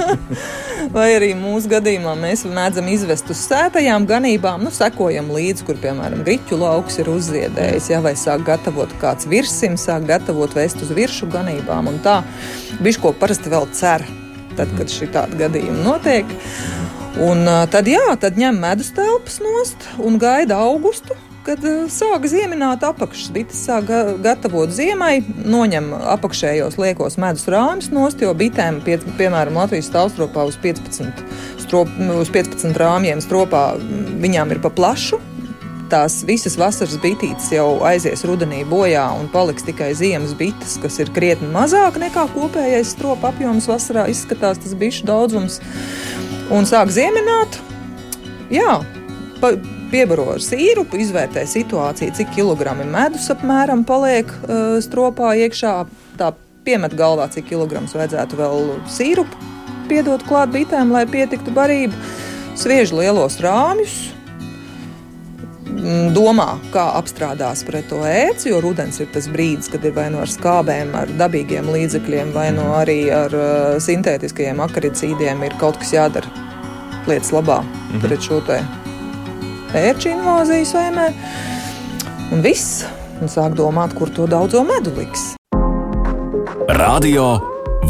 Vai 0.94 1.06
arī 1.16 1.30
mūsu 1.38 1.70
gadījumā 1.72 2.14
mēs 2.18 2.44
mēdzam 2.48 2.88
izvest 2.92 3.30
uz 3.32 3.40
sētajām 3.48 4.06
ganībām, 4.08 4.64
nu, 4.64 4.72
sekojam 4.74 5.30
līdzi, 5.34 5.66
kur, 5.68 5.78
piemēram, 5.82 6.24
griķu 6.26 6.58
lauks 6.60 7.00
ir 7.02 7.10
uzziedējis, 7.12 7.90
ja, 7.94 8.00
vai 8.04 8.14
sāk 8.18 8.46
gatavot 8.48 8.92
kāds 9.02 9.28
virsim, 9.30 9.78
sāk 9.80 10.06
gatavot 10.10 10.54
vest 10.56 10.82
uz 10.84 10.92
viršu 10.94 11.30
ganībām. 11.32 11.90
Un 11.92 12.00
tā 12.04 12.20
biško 12.84 13.14
parasti 13.20 13.52
vēl 13.52 13.68
cer, 13.76 14.06
tad, 14.58 14.70
kad 14.78 14.92
šī 14.92 15.10
tāda 15.14 15.44
gadījuma 15.46 15.82
notiek. 15.84 16.36
Un 17.22 17.46
tad, 17.70 17.86
jā, 17.86 18.02
tad 18.18 18.38
ņem 18.40 18.58
medus 18.58 18.90
telpas 18.94 19.38
nost 19.44 19.86
un 20.02 20.18
gaida 20.18 20.58
augustu 20.66 21.14
kad 21.44 21.60
sāk 21.92 22.24
ziemināt 22.30 22.84
apakšas. 22.86 23.28
Bites 23.34 23.60
sāk 23.66 23.88
ga 23.90 24.00
gatavot 24.24 24.72
ziemai, 24.72 25.18
noņem 25.44 25.90
apakšējos 26.16 26.78
liekos 26.80 27.18
medus 27.20 27.44
rāmis 27.52 27.90
nost, 27.92 28.22
jo 28.24 28.32
bitēm, 28.36 28.80
pie, 28.84 28.96
piemēram, 29.18 29.58
Latvijas 29.60 29.90
stāvstropā 29.92 30.46
uz 30.48 30.56
15, 30.62 31.22
strop, 31.60 31.92
uz 32.16 32.32
15 32.32 32.80
rāmjiem 32.80 33.22
stropā 33.24 33.66
viņām 34.24 34.56
ir 34.56 34.64
pa 34.64 34.72
plašu. 34.72 35.20
Tās 35.92 36.22
visas 36.26 36.56
vasaras 36.58 36.96
bitītes 37.02 37.50
jau 37.52 37.76
aizies 37.86 38.24
rudenī 38.26 38.62
bojā 38.66 39.04
un 39.18 39.28
paliks 39.30 39.66
tikai 39.66 39.90
ziemas 39.94 40.32
bites, 40.34 40.78
kas 40.82 40.96
ir 41.04 41.12
krietni 41.14 41.50
mazāk 41.52 42.00
nekā 42.00 42.24
kopējais 42.32 42.94
stropa 42.96 43.30
apjoms 43.30 43.68
vasarā. 43.68 44.08
Izskatās 44.10 44.64
tas 44.64 44.72
bišu 44.80 45.04
daudzums 45.12 45.60
un 46.52 46.66
sāk 46.68 46.92
ziemināt. 46.92 47.60
Jā, 48.52 48.80
pa, 49.40 49.54
piebaro 49.92 50.26
ar 50.34 50.42
sīrupu, 50.42 50.98
izvērtē 51.00 51.46
situāciju, 51.48 52.14
cik 52.18 52.34
kilogrami 52.36 52.86
medus 52.88 53.30
apmēram 53.32 53.84
paliek 53.88 54.28
uh, 54.28 54.76
stropā 54.84 55.34
iekšā. 55.46 55.76
Tā 56.20 56.34
piemet 56.66 56.96
galvā, 56.98 57.28
cik 57.32 57.48
kilograms 57.52 57.94
vajadzētu 57.96 58.40
vēl 58.40 58.70
sīrupu 58.90 59.52
piedot 59.88 60.22
klāt 60.26 60.52
bitēm, 60.54 60.92
lai 60.94 61.04
pietiktu 61.08 61.52
barību. 61.54 61.96
Sviež 62.58 62.92
lielos 62.94 63.40
rāmjus, 63.42 64.14
domā, 66.14 66.58
kā 66.74 66.84
apstrādās 66.98 67.64
pret 67.66 67.88
to 67.90 68.02
ēci, 68.08 68.50
jo 68.52 68.60
rudens 68.64 69.00
ir 69.00 69.10
tas 69.14 69.26
brīdis, 69.28 69.70
kad 69.72 69.84
ir 69.84 69.96
vai 69.96 70.06
nu 70.10 70.18
no 70.18 70.24
ar 70.24 70.30
skābēm, 70.30 70.94
ar 70.94 71.10
dabīgiem 71.18 71.68
līdzekļiem, 71.74 72.32
vai 72.36 72.50
no 72.54 72.68
nu 72.70 72.78
arī 72.78 73.00
ar 73.14 73.34
uh, 73.34 73.74
sintētiskajiem 73.82 74.62
akaricīdiem 74.64 75.44
ir 75.44 75.58
kaut 75.60 75.80
kas 75.82 75.92
jādara 75.96 76.30
lietas 77.06 77.34
labā 77.34 77.60
mm 77.62 77.68
-hmm. 77.68 78.06
pret 78.06 78.22
šo 78.22 78.40
tēmu 78.48 78.84
pērču 79.74 80.12
invāziju 80.14 80.66
saimē. 80.70 81.08
Un 82.32 82.42
viss, 82.44 82.84
un 83.20 83.30
sāk 83.30 83.56
domāt, 83.58 83.94
kur 83.98 84.10
to 84.14 84.28
daudzo 84.30 84.62
medu 84.66 84.94
liks. 84.98 85.34
Radio 86.78 87.26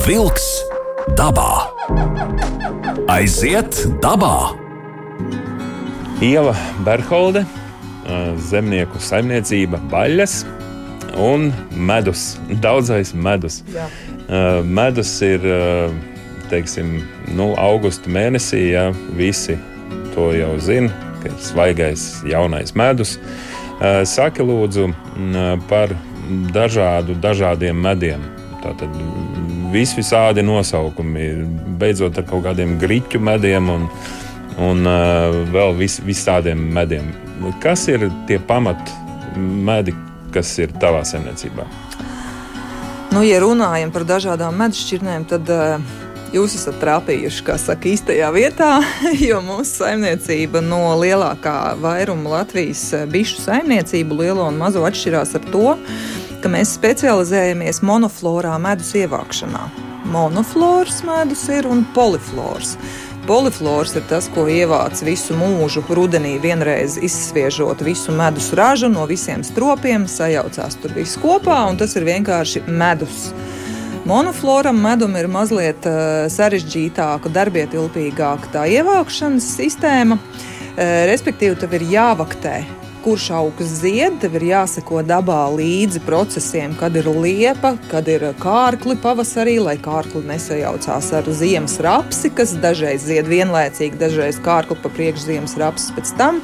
Wolks 0.06 0.46
dabā. 1.18 1.50
Aiziet 3.12 3.84
dabā! 4.00 4.54
Ieva 6.24 6.54
Berholde, 6.86 7.44
zemnieku 8.50 9.00
saimniecība 9.00 9.80
Baļas 9.92 10.42
un 11.20 11.50
medus. 11.76 12.34
Daudzais 12.64 13.14
medus. 13.14 13.62
Jā. 13.74 13.88
Medus 14.64 15.10
ir 15.24 15.42
teiksim, 16.48 16.96
nu, 17.36 17.52
augusta 17.60 18.08
mēnesī, 18.12 18.70
ja 18.72 18.88
visi 19.16 19.58
to 20.14 20.30
jau 20.32 20.54
zina 20.62 21.04
ka 21.24 21.32
ir 21.32 21.40
svaigais 21.40 22.04
jaunais 22.28 22.74
medus. 22.76 23.16
Saki 24.08 24.44
lūdzu 24.44 24.90
par 25.68 25.94
dažādu, 26.54 27.16
dažādiem 27.20 27.80
mediem. 27.80 28.22
Tātad 28.62 28.92
vis 29.72 29.92
visādi 29.96 30.44
nosaukumi, 30.46 31.26
beidzot 31.80 32.20
ar 32.20 32.28
kaut 32.28 32.46
kādiem 32.46 32.78
griķu 32.80 33.20
mediem 33.20 33.68
un, 33.72 33.88
un 34.62 34.88
vēl 35.52 35.76
vis, 35.80 35.98
visādiem 36.04 36.60
mediem. 36.76 37.10
Kas 37.62 37.88
ir 37.92 38.08
tie 38.28 38.38
pamat 38.38 38.92
medi, 39.36 39.94
kas 40.34 40.52
ir 40.62 40.72
tavā 40.80 41.02
saimniecībā? 41.06 41.66
Nu, 43.14 43.22
ja 43.22 43.38
runājam 43.42 43.92
par 43.94 44.06
dažādām 44.08 44.56
medšķirnēm, 44.58 45.28
tad 45.30 45.50
uh, 45.52 45.92
Jūs 46.34 46.56
esat 46.56 46.80
trāpījuši, 46.82 47.42
kā 47.46 47.54
saka, 47.62 47.86
īstajā 47.86 48.26
vietā, 48.34 48.80
jo 49.28 49.38
mūsu 49.44 49.84
saimniecība 49.84 50.58
no 50.66 50.80
lielākā 50.98 51.76
vairuma 51.78 52.40
Latvijas 52.40 52.82
eh, 52.96 53.04
bišu 53.06 53.38
saimniecību, 53.44 54.16
lielo 54.18 54.48
un 54.50 54.58
mazo, 54.58 54.82
atšķirās 54.82 55.36
ar 55.38 55.46
to, 55.52 55.76
ka 56.42 56.50
mēs 56.50 56.74
specializējamies 56.74 57.84
monoflorā 57.86 58.56
medus 58.58 58.90
ievākšanā. 58.98 59.62
Monoflors 60.10 61.04
medus 61.06 61.46
ir 61.54 61.70
un 61.70 61.86
poliflors. 61.94 62.74
Poliflors 63.24 63.94
ir 63.96 64.02
tas, 64.04 64.26
ko 64.28 64.42
ievāc 64.52 65.00
visu 65.00 65.32
mūžu. 65.38 65.80
Rudenī 65.96 66.34
vienreiz 66.42 66.98
izsviežot 67.00 67.80
visu 67.80 68.12
medus 68.12 68.50
ražu 68.52 68.90
no 68.92 69.06
visiem 69.08 69.40
stropiem, 69.40 70.04
sajaucās 70.04 70.76
tur 70.82 70.92
viss 70.92 71.16
kopā, 71.22 71.62
un 71.70 71.80
tas 71.80 71.96
ir 71.96 72.04
vienkārši 72.04 72.66
medus. 72.68 73.30
Monofloram 74.04 74.76
medum 74.76 75.16
ir 75.16 75.30
mazliet 75.32 75.88
uh, 75.88 76.28
sarežģītāka, 76.28 77.32
darbietilpīgāka 77.32 78.52
tā 78.52 78.68
ievākšanas 78.76 79.48
sistēma. 79.56 80.20
Uh, 80.20 81.04
respektīvi, 81.08 81.56
tev 81.64 81.78
ir 81.80 81.88
jāvaktē 81.96 82.58
kurš 83.04 83.26
augs 83.36 83.72
zied, 83.82 84.16
tev 84.22 84.38
ir 84.38 84.46
jāseko 84.48 85.02
dabā 85.04 85.42
līdzi 85.52 86.00
procesiem, 86.06 86.72
kad 86.80 86.96
ir 86.96 87.08
liepa, 87.12 87.74
kad 87.90 88.08
ir 88.08 88.26
kārkli 88.40 88.96
pavasarī, 89.02 89.58
lai 89.62 89.76
kārkli 89.82 90.24
nesajaucās 90.28 91.12
ar 91.18 91.28
ziemas 91.28 91.76
rapsi, 91.84 92.32
kas 92.32 92.56
dažreiz 92.62 93.04
zied 93.04 93.28
vienlaicīgi, 93.28 94.00
dažreiz 94.00 94.40
kārkli 94.44 94.78
pa 94.80 94.92
priekšu 94.96 95.28
ziemas 95.28 95.58
rapsi 95.60 95.92
pēc 95.96 96.16
tam. 96.20 96.40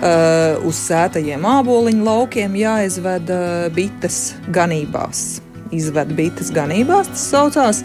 Uh, 0.00 0.56
uz 0.64 0.78
sētajiem 0.80 1.42
āboliņu 1.44 2.06
laukiem 2.06 2.54
jāizved 2.56 3.34
uh, 3.34 3.68
bites 3.76 4.30
ganībās 4.48 5.42
izved 5.74 6.14
bites 6.18 6.50
ganībās, 6.54 7.10
tas 7.12 7.26
saucās. 7.30 7.82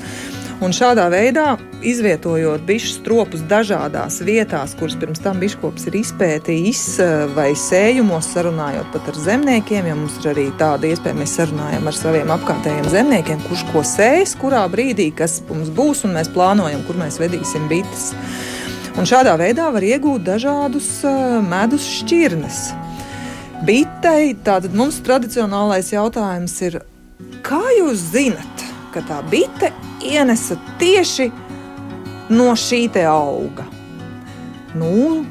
Un 0.63 0.71
šādā 0.71 1.09
veidā, 1.11 1.57
izvietojot 1.83 2.63
bišu 2.63 2.93
stropus 2.93 3.41
dažādās 3.49 4.21
vietās, 4.23 4.71
kuras 4.79 4.95
pirms 4.99 5.19
tam 5.19 5.41
biškops 5.41 5.89
ir 5.89 5.97
izpētījis, 5.99 6.83
vai 7.35 7.49
sējumos, 7.59 8.29
sarunājot 8.31 8.87
pat 8.93 9.09
ar 9.11 9.19
zemniekiem, 9.25 9.89
jo 9.91 9.97
mums 9.99 10.15
ir 10.21 10.31
arī 10.31 10.45
tāda 10.59 10.87
iespēja, 10.87 11.17
mēs 11.19 11.35
sarunājam 11.41 11.91
ar 11.91 11.97
saviem 11.99 12.31
apkārtējiem 12.37 12.87
zemniekiem, 12.93 13.43
kurš 13.49 13.65
ko 13.73 13.83
sēs, 13.83 14.37
kurā 14.39 14.63
brīdī, 14.71 15.09
kas 15.19 15.41
mums 15.51 15.73
būs, 15.75 16.05
un 16.07 16.15
mēs 16.15 16.31
plānojam, 16.31 16.87
kur 16.87 17.03
mēs 17.03 17.19
vedīsim 17.19 17.67
bites. 17.71 18.13
Un 18.95 19.03
šādā 19.03 19.35
veidā 19.41 19.67
var 19.75 19.83
iegūt 19.83 20.23
dažādus 20.23 20.89
medus 21.51 21.83
šķirnes. 21.99 22.65
Bitei, 23.67 24.35
tātad 24.47 24.71
mums 24.71 25.03
tradicionālais 25.03 25.91
jautājums 25.91 26.61
ir, 26.63 26.79
Kā 27.45 27.61
jūs 27.77 28.09
zinat, 28.11 28.64
ka 28.95 29.03
tā 29.05 29.19
bite 29.29 29.71
ienesa 30.03 30.57
tieši 30.79 31.29
no 32.31 32.53
šī 32.57 32.87
auga? 33.05 33.67
Nu, 34.75 35.23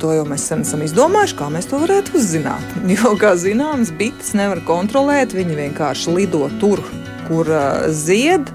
to 0.00 0.12
jau 0.16 0.24
mēs 0.28 0.48
sen 0.48 0.64
esam 0.66 0.82
izdomājuši, 0.84 1.36
kā 1.38 1.48
mēs 1.52 1.68
to 1.70 1.80
varētu 1.82 2.16
uzzināt. 2.18 2.76
Jo, 2.92 3.14
kā 3.20 3.34
zināms, 3.40 3.92
bites 3.96 4.34
nevar 4.38 4.62
kontrolēt, 4.68 5.36
viņi 5.36 5.58
vienkārši 5.60 6.16
lido 6.16 6.48
tur, 6.60 6.82
kur 7.28 7.48
uh, 7.48 7.88
zied. 7.88 8.50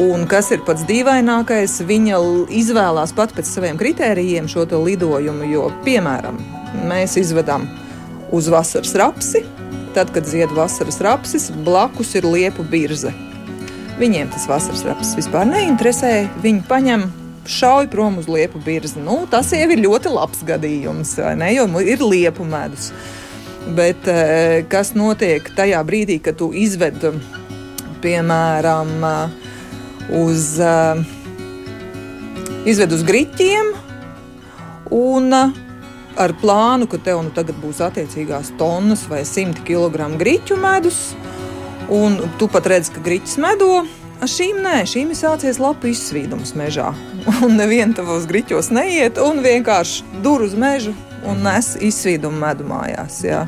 Un 0.00 0.24
kas 0.26 0.50
ir 0.50 0.64
pats 0.66 0.82
dīvainākais, 0.88 1.76
viņa 1.86 2.18
izvēlās 2.50 3.12
pat 3.14 3.30
pēc 3.36 3.46
saviem 3.46 3.78
kritērijiem 3.78 4.50
šo 4.50 4.66
lidojumu. 4.66 5.46
Jo, 5.52 5.68
piemēram, 5.86 6.40
mēs 6.90 7.14
izvedam 7.20 7.68
uz 8.34 8.48
vasaras 8.50 8.96
rapsi, 8.98 9.44
Tad, 9.94 10.10
kad 10.10 10.26
zied 10.26 10.50
vasaras 10.50 10.96
rapsis, 11.00 11.52
blakus 11.64 12.16
ir 12.18 12.24
liepu 12.26 12.64
birze. 12.66 13.12
Viņiem 13.94 14.30
tas 14.34 14.48
vasaras 14.50 14.82
rapsis 14.82 15.14
vispār 15.14 15.46
neinteresē. 15.46 16.14
Viņi 16.42 16.64
paņem 16.66 17.04
šauj 17.46 17.86
prom 17.92 18.18
uz 18.18 18.26
liepu 18.26 18.58
birzi. 18.64 18.98
Nu, 18.98 19.20
tas 19.30 19.52
jau 19.54 19.68
ir 19.70 19.82
ļoti 19.84 20.10
labs 20.10 20.42
gadījums, 20.46 21.14
ne, 21.38 21.52
jo 21.54 21.68
ir 21.78 22.02
liepu 22.02 22.46
medus. 22.48 22.90
Bet 23.76 24.08
eh, 24.10 24.64
kas 24.68 24.92
notiek 24.98 25.46
tajā 25.56 25.80
brīdī, 25.86 26.18
kad 26.20 26.36
tu 26.40 26.50
izved, 26.52 27.06
piemēram, 28.04 28.90
uz, 30.24 30.48
eh, 30.60 31.04
izved 32.68 32.92
uz 32.98 33.04
griķiem 33.06 33.72
un 34.90 35.32
ar 35.34 36.34
plānu, 36.42 36.90
ka 36.90 36.98
tev 36.98 37.22
nu 37.24 37.32
tagad 37.34 37.56
būs 37.62 37.80
attiecīgās 37.84 38.52
tonnas 38.58 39.06
vai 39.10 39.22
simti 39.28 39.64
kilogramu 39.70 40.18
griķu 40.20 40.58
medus, 40.60 41.14
un 41.92 42.18
tu 42.38 42.48
pat 42.48 42.66
redz, 42.70 42.90
ka 42.92 43.02
griķis 43.04 43.38
medo. 43.42 43.84
Ar 44.22 44.30
šīm 44.30 44.60
nē, 44.64 44.76
šīm 44.88 45.10
ir 45.12 45.18
sācies 45.18 45.58
lapu 45.60 45.90
izsvīdums 45.90 46.54
mežā. 46.56 46.92
Un 47.44 47.58
neviena 47.58 47.96
tavos 47.98 48.28
griķos 48.30 48.70
neiet, 48.72 49.18
un 49.20 49.42
vienkārši 49.44 50.22
dur 50.24 50.46
uz 50.46 50.54
mežu 50.56 50.94
un 51.28 51.42
nes 51.44 51.74
izsvīdumu 51.82 52.38
medu 52.40 52.66
mājās. 52.68 53.20
Jā. 53.24 53.44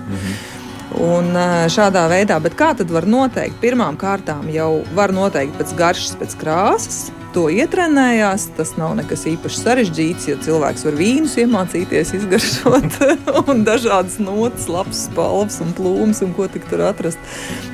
Un 1.02 1.36
šādā 1.72 2.06
veidā, 2.08 2.38
bet 2.40 2.56
kā 2.56 2.70
tad 2.78 2.92
var 2.92 3.04
noteikt? 3.08 3.58
Pirmām 3.60 3.98
kārtām 4.00 4.48
jau 4.52 4.80
var 4.96 5.12
noteikt 5.12 5.58
pēc 5.60 5.74
garšas, 5.76 6.16
pēc 6.20 6.36
krāsas. 6.40 7.00
To 7.36 7.46
ietrenējās. 7.52 8.46
Tas 8.56 8.70
nav 8.80 8.94
nekas 8.96 9.26
īpaši 9.28 9.58
sarežģīts, 9.60 10.28
jo 10.30 10.36
cilvēks 10.46 10.86
var 10.86 10.94
vīnus 10.96 11.34
iemācīties 11.42 12.14
izgaršot 12.16 12.96
un 13.52 13.60
dažādas 13.66 14.16
notis, 14.22 14.70
labas 14.72 15.02
spalvas 15.10 15.60
un 15.60 15.74
plūmus 15.76 16.22
un 16.24 16.32
ko 16.36 16.48
tik 16.48 16.64
tur 16.70 16.86
atrast. 16.88 17.20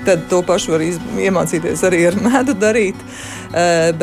Tad 0.09 0.27
to 0.33 0.43
pašu 0.47 0.75
var 0.75 0.83
iemācīties 0.83 1.87
arī 1.87 2.09
ar 2.11 2.19
medu 2.25 2.59
darīt. 2.59 2.99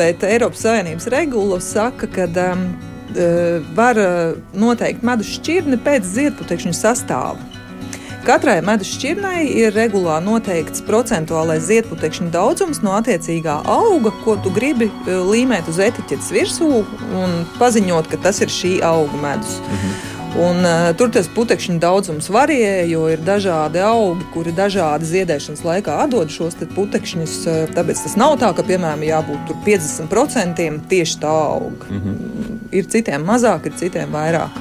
Bet 0.00 0.24
Eiropas 0.24 0.64
Savienības 0.64 1.10
regula 1.12 1.60
saka, 1.60 2.08
ka 2.08 2.30
um, 2.48 2.66
var 3.76 4.00
noteikt 4.56 5.04
medus 5.04 5.36
šķirni 5.36 5.82
pēc 5.84 6.08
ziedputekšņu 6.16 6.76
sastāvā. 6.80 7.49
Katrai 8.20 8.58
medus 8.64 8.90
šķirnei 8.94 9.46
ir 9.62 9.72
regulāri 9.72 10.26
noteikts 10.26 10.82
procentuālais 10.84 11.64
ziedputekšņa 11.70 12.28
daudzums 12.34 12.82
no 12.84 12.92
attiecīgā 12.98 13.62
auga, 13.64 14.12
ko 14.24 14.36
tu 14.44 14.52
gribi 14.52 14.90
e, 14.90 15.16
līmēt 15.16 15.70
uz 15.72 15.80
etiķetes 15.80 16.28
virsū 16.36 16.68
un 17.16 17.36
paziņot, 17.56 18.10
ka 18.12 18.20
tas 18.28 18.42
ir 18.44 18.52
šī 18.52 18.78
auga 18.84 19.22
medus. 19.24 19.58
Mhm. 19.64 20.16
Un, 20.38 20.60
uh, 20.62 20.92
tur 20.94 21.10
tas 21.10 21.26
putekšņu 21.34 21.80
daudzums 21.82 22.28
varē, 22.30 22.86
jo 22.86 23.08
ir 23.10 23.18
dažādi 23.26 23.80
augi, 23.82 24.28
kuri 24.30 24.52
dažādi 24.54 25.08
ziedēšanas 25.08 25.64
laikā 25.66 25.96
dod 26.12 26.30
šos 26.30 26.54
putekšņus. 26.76 27.34
Uh, 27.50 27.72
tāpēc 27.74 28.04
tas 28.04 28.14
nav 28.20 28.36
tā, 28.38 28.52
ka, 28.54 28.62
piemēram, 28.62 29.02
jābūt 29.08 29.50
50% 29.66 30.78
tieši 30.92 31.18
tā 31.18 31.34
auga. 31.34 31.90
Mm 31.90 32.00
-hmm. 32.04 32.60
Ir 32.70 32.86
citiem 32.86 33.26
mazāk, 33.26 33.66
ir 33.66 33.74
citiem 33.74 34.12
vairāk. 34.14 34.54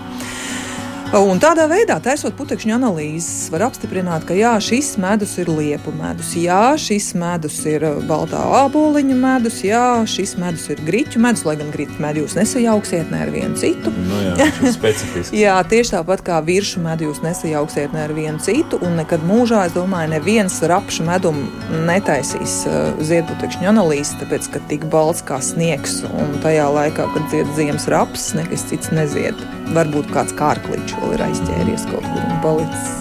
Un 1.10 1.40
tādā 1.42 1.64
veidā, 1.66 1.96
taisot 2.06 2.36
putekšņu 2.38 2.76
analīzes, 2.76 3.48
var 3.50 3.64
apstiprināt, 3.66 4.28
ka 4.30 4.36
jā, 4.38 4.52
šis 4.62 4.92
medus 5.02 5.32
ir 5.42 5.48
liepu 5.50 5.90
medus, 5.98 6.36
jā, 6.38 6.76
šis 6.78 7.08
medus 7.18 7.56
ir 7.66 7.82
uh, 7.88 7.96
baltā 8.06 8.38
āboliņa 8.60 9.18
medus, 9.18 9.58
jā, 9.66 10.04
šis 10.06 10.36
medus 10.38 10.68
ir 10.70 10.84
grīķu 10.86 11.18
medus, 11.24 11.42
lai 11.50 11.56
gan 11.58 11.72
grīķu 11.74 11.98
medu 12.06 12.22
jūs 12.22 12.36
nesajauksiet 12.38 13.10
ne 13.10 13.24
ar 13.26 13.32
vienu 13.34 13.58
citu. 13.58 13.90
Nu 14.06 14.20
jā, 14.22 14.52
jā, 15.48 15.56
tieši 15.72 15.96
tāpat 15.96 16.22
kā 16.30 16.38
viršu 16.46 16.86
medu 16.86 17.10
jūs 17.10 17.24
nesajauksiet 17.26 17.98
ne 17.98 18.06
ar 18.06 18.14
vienu 18.14 18.38
citu, 18.46 18.78
un 18.86 19.02
nekad 19.02 19.26
mūžā, 19.26 19.66
es 19.66 19.74
domāju, 19.74 20.14
neviens 20.14 20.62
rapšu 20.62 21.10
medumu 21.10 21.50
netaisīs 21.90 22.60
uh, 22.70 22.94
ziedputekšņu 23.02 23.72
analīzes, 23.74 24.14
tāpēc, 24.22 24.52
ka 24.54 24.62
tik 24.70 24.86
balts 24.94 25.26
kā 25.26 25.42
sniegs, 25.42 26.04
un 26.14 26.38
tajā 26.46 26.70
laikā, 26.78 27.10
kad 27.18 27.34
zied 27.34 27.50
ziemas 27.58 27.90
raps, 27.90 28.30
nekas 28.38 28.70
cits 28.70 28.94
nezied. 28.94 29.48
Varbūt 29.74 30.08
kāds 30.14 30.34
kārklīčs 30.38 30.99
vēl 31.00 31.16
ir 31.18 31.28
aizķēries 31.30 31.86
kaut 31.92 32.06
kur 32.06 32.26
un 32.26 32.42
palicis. 32.44 32.98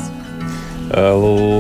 Uh, 0.89 1.13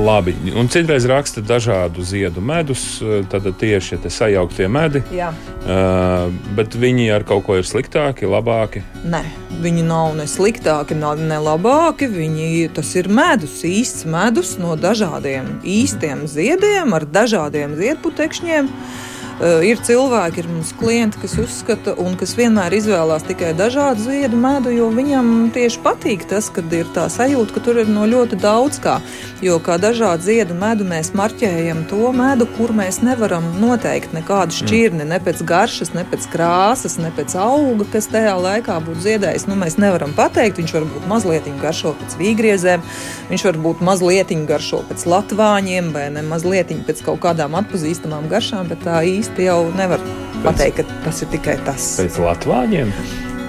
labi, 0.06 0.32
un 0.56 0.70
citreiz 0.72 1.04
raksta 1.04 1.42
dažādu 1.44 2.00
ziedu 2.00 2.40
medus, 2.40 3.02
tad 3.28 3.44
tieši 3.60 3.98
tie 4.00 4.12
sajauktie 4.12 4.70
medi. 4.72 5.02
Jā. 5.12 5.28
Uh, 5.68 6.30
bet 6.56 6.72
viņi 6.72 7.10
ar 7.12 7.26
kaut 7.28 7.44
ko 7.44 7.58
ir 7.60 7.68
sliktāki, 7.68 8.24
labāki? 8.24 8.80
Nē, 9.04 9.20
viņi 9.60 9.84
nav 9.84 10.14
ne 10.16 10.24
sliktāki, 10.24 10.96
ne 10.96 11.42
labāki. 11.44 12.08
Viņi, 12.08 12.70
tas 12.72 12.94
ir 12.96 13.10
medus, 13.12 13.60
īsts 13.68 14.08
medus 14.08 14.54
no 14.56 14.78
dažādiem 14.80 15.58
īstiem 15.60 16.24
ziediem 16.24 16.96
ar 16.96 17.04
dažādiem 17.04 17.76
ziedputekšņiem. 17.76 18.72
Uh, 18.72 19.04
ir 19.40 19.78
cilvēki, 19.86 20.42
ir 20.42 20.48
mums 20.50 20.72
klienti, 20.74 21.20
kas 21.22 21.36
uzskata 21.38 21.94
un 22.02 22.16
kas 22.18 22.34
vienmēr 22.38 22.74
izvēlās 22.78 23.26
tikai 23.28 23.52
dažādu 23.58 24.02
ziedu 24.08 24.38
medu, 24.40 24.72
jo 24.74 24.88
viņam 24.94 25.50
tieši 25.54 25.82
patīk 25.84 26.24
tas, 26.30 26.48
kad 26.50 26.72
ir 26.74 26.88
tā 26.94 27.06
sajūta, 27.12 27.54
ka 27.54 27.62
tur 27.62 27.78
ir 27.82 27.90
no 27.92 28.06
ļoti 28.08 28.38
daudz 28.42 28.80
kā. 28.82 28.98
Jo 29.44 29.60
kā 29.62 29.76
dažādu 29.78 30.26
ziedu 30.26 30.56
medu 30.58 30.86
mēs 30.88 31.12
marķējam 31.14 31.84
to 31.90 32.10
medu, 32.16 32.48
kur 32.56 32.72
mēs 32.74 32.98
nevaram 33.06 33.46
noteikt 33.62 34.16
nekādu 34.16 34.56
šķirni, 34.58 35.06
ne 35.06 35.20
pēc 35.22 35.44
garšas, 35.46 35.94
ne 35.94 36.02
pēc 36.08 36.26
krāsas, 36.32 36.98
ne 36.98 37.12
pēc 37.14 37.36
auga, 37.38 37.86
kas 37.92 38.10
tajā 38.10 38.34
laikā 38.42 38.80
būtu 38.88 39.06
ziedējis. 39.06 39.46
Nu, 39.46 39.54
mēs 39.60 39.78
nevaram 39.78 40.14
pateikt, 40.18 40.58
viņš 40.58 40.74
var 40.74 40.88
būt 40.90 41.06
mazliet 41.10 41.46
garšo 41.62 41.94
pēc 42.00 42.18
vīgriezēm, 42.18 42.82
viņš 43.30 43.46
var 43.46 43.62
būt 43.68 43.86
mazliet 43.86 44.34
garšo 44.48 44.82
pēc 44.90 45.06
latvāņiem 45.08 45.94
vai 45.94 46.08
ne 46.12 46.26
mazliet 46.26 46.74
pēc 46.88 47.00
kaut 47.06 47.22
kādām 47.22 47.54
atpazīstamām 47.62 48.26
garšām, 48.28 48.66
bet 48.68 48.82
tā 48.84 48.98
īsti 49.06 49.27
īsti 49.28 49.48
jau 49.48 49.68
nevar 49.76 50.00
pēc, 50.00 50.42
pateikt, 50.44 50.80
ka 50.80 51.04
tas 51.04 51.22
ir 51.22 51.28
tikai 51.32 51.56
tas. 51.66 51.96
Pēc 52.00 52.18
Latvāņiem? 52.22 52.92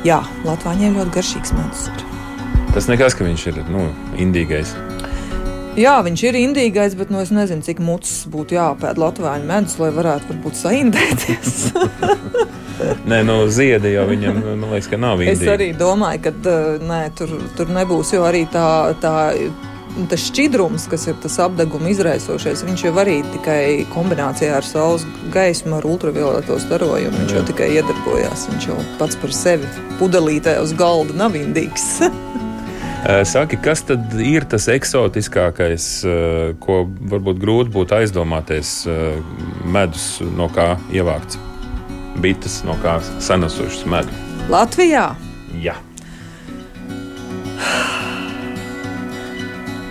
Jā, 0.07 0.21
Latvāņiem 0.45 0.97
ļoti 0.99 1.15
garšīgs 1.15 1.53
medus 1.55 1.87
ir. 1.87 2.05
Tas 2.73 2.87
nekas, 2.89 3.15
ka 3.17 3.25
viņš 3.25 3.45
ir 3.49 3.61
nu, 3.71 3.89
indīgais. 4.19 4.75
Jā, 5.79 5.99
viņš 6.03 6.23
ir 6.27 6.35
indīgais, 6.35 6.95
bet 6.97 7.11
nu, 7.13 7.21
es 7.23 7.31
nezinu, 7.31 7.63
cik 7.63 7.79
mucis 7.79 8.25
būtu 8.29 8.57
jāpēd 8.57 8.99
Latvijas 8.99 9.45
medus, 9.47 9.77
lai 9.79 9.91
varētu 9.95 10.33
varbūt 10.33 10.59
saindēties. 10.59 11.55
nē, 13.09 13.21
no 13.23 13.43
nu, 13.45 13.47
ziedi 13.53 13.93
jau 13.95 14.05
viņam, 14.09 14.41
man 14.59 14.73
liekas, 14.73 14.89
ka 14.91 14.99
nav 14.99 15.23
indīgi. 15.23 15.45
Es 15.47 15.53
arī 15.53 15.71
domāju, 15.77 16.25
ka 16.27 16.57
nē, 16.83 17.01
tur, 17.15 17.37
tur 17.55 17.71
nebūs, 17.73 18.13
jo 18.17 18.25
arī 18.27 18.43
tā, 18.51 18.67
tā 19.01 19.15
tas 20.07 20.23
šķidrums, 20.29 20.85
kas 20.91 21.07
ir 21.09 21.17
tas 21.23 21.35
apgabala 21.43 21.91
izraisošais, 21.91 22.63
viņš 22.67 22.85
jau 22.85 22.93
arī 23.01 23.17
tikai 23.33 23.61
kombinācijā 23.93 24.53
ar 24.59 24.67
saules 24.67 25.05
gaismu, 25.33 25.75
ar 25.79 25.87
ultravioleto 25.89 26.59
starojumu. 26.61 27.17
Viņš 27.23 27.35
jau 27.35 27.43
tikai 27.49 27.71
iedarbojās. 27.79 28.47
Viņš 28.53 28.69
jau 28.71 28.77
pats 29.01 29.19
par 29.19 29.35
sevi 29.35 29.67
pudelītē 29.99 30.59
uz 30.63 30.75
galda 30.77 31.17
nav 31.19 31.35
indīgs. 31.39 31.91
Saki, 33.33 33.55
kas 33.63 33.85
tad 33.87 34.11
ir 34.19 34.43
tas 34.51 34.65
eksotiskākais, 34.71 35.85
ko 36.59 36.81
varbūt 37.11 37.39
grūti 37.39 37.71
būtu 37.71 37.95
aizdomāties 37.95 38.73
medus, 39.63 40.09
no 40.35 40.49
kā 40.51 40.73
ievākts? 40.91 41.39
Bites, 42.19 42.59
no 42.67 42.75
kā 42.83 42.97
sanesušas 43.23 43.85
medu? 43.87 44.11
Latvijā? 44.51 45.13
Jā. 45.63 45.77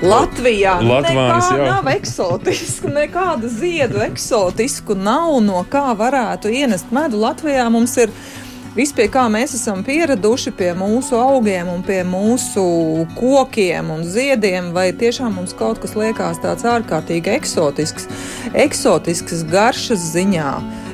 Latvijā. 0.03 0.79
Latvijas, 0.83 1.51
nav 1.51 1.89
eksotisku, 1.91 2.89
nekādu 2.89 3.49
ziedu 3.51 3.99
eksotisku 4.05 4.95
nav 4.95 5.41
no 5.43 5.65
kā 5.71 5.91
varētu 5.99 6.53
ienest 6.55 6.93
medu. 6.95 7.19
Latvijā 7.19 7.65
mums 7.73 7.97
ir 7.99 8.13
viss, 8.77 8.95
pie 8.95 9.09
kā 9.11 9.25
mēs 9.33 9.57
esam 9.59 9.83
pieraduši, 9.83 10.53
pie 10.55 10.71
mūsu 10.79 11.19
augiem 11.19 11.73
un 11.73 11.83
pie 11.83 12.05
mūsu 12.07 12.63
kokiem 13.19 13.91
un 13.91 14.07
ziediem, 14.07 14.71
vai 14.77 14.93
tiešām 14.95 15.35
mums 15.41 15.57
kaut 15.59 15.83
kas 15.83 15.99
liekas 15.99 16.39
tāds 16.47 16.63
ārkārtīgi 16.63 17.35
eksotisks, 17.35 18.07
eksotisks 18.55 19.43
garšas 19.51 20.13
ziņā 20.15 20.53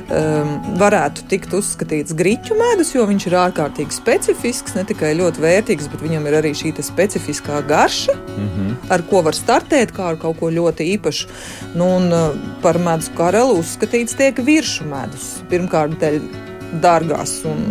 um, 0.09 0.53
varētu 0.79 1.25
tikt 1.31 1.53
uzskatīts 1.57 2.15
grīķu 2.17 2.57
medus, 2.59 2.93
jo 2.95 3.05
viņš 3.09 3.27
ir 3.29 3.37
ārkārtīgi 3.41 3.95
specifisks, 3.95 4.75
ne 4.77 4.85
tikai 4.87 5.13
ļoti 5.19 5.43
vērtīgs, 5.43 5.89
bet 5.91 6.03
viņam 6.05 6.29
ir 6.29 6.39
arī 6.41 6.53
šī 6.57 6.73
specifiskā 6.85 7.61
garša, 7.67 8.15
mm 8.15 8.49
-hmm. 8.49 8.73
ar 8.89 9.05
ko 9.09 9.21
var 9.21 9.33
startēt 9.33 9.93
kā 9.95 10.09
ar 10.13 10.17
kaut 10.21 10.39
ko 10.39 10.49
ļoti 10.49 10.89
īpašu. 10.95 11.27
Nu, 11.75 11.95
un, 11.97 12.11
uh, 12.13 12.35
par 12.61 12.77
medus 12.77 13.11
karelu 13.17 13.59
uzskatīts 13.59 14.17
tiek 14.17 14.37
virsmu 14.37 14.89
medus. 14.89 15.41
Pirmkārt, 15.49 15.99
dēļ 15.99 16.44
dārgās 16.83 17.39
un 17.47 17.61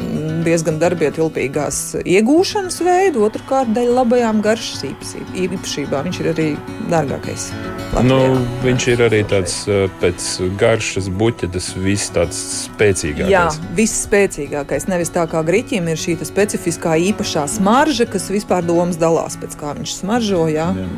diezgan 0.44 0.78
darbietilpīgās 0.80 1.80
iegūšanas 2.04 2.80
veidu, 2.85 3.24
otrkārt, 3.26 3.72
dēļ 3.76 3.92
labajām 3.98 4.42
garšas 4.44 4.85
īpašībām. 4.85 6.09
Viņš 6.09 6.20
ir 6.20 6.30
arī 6.33 6.48
dārgākais. 6.92 7.48
Latvijā. 7.94 8.04
Nu, 8.09 8.40
viņš 8.64 8.87
ir 8.92 9.04
arī 9.07 9.20
tāds 9.30 9.57
pēc 10.02 10.28
garšas 10.61 11.09
buķa, 11.14 11.50
tas 11.54 11.70
viss 11.78 12.12
tāds 12.14 12.40
spēcīgākais. 12.66 13.33
Jā, 13.33 13.46
viss 13.76 14.04
spēcīgākais. 14.09 14.88
Nevis 14.90 15.12
tā 15.14 15.26
kā 15.30 15.44
grīķim 15.46 15.88
ir 15.92 16.00
šī 16.00 16.18
specifiskā 16.24 16.96
īpašā 17.11 17.46
smarža, 17.57 18.09
kas 18.11 18.30
vispār 18.35 18.66
domas 18.66 19.00
dalās 19.00 19.38
pēc 19.40 19.59
kā 19.61 19.74
viņš 19.78 19.98
smaržo. 20.02 20.46
Jā. 20.52 20.70
Jā. 20.76 20.88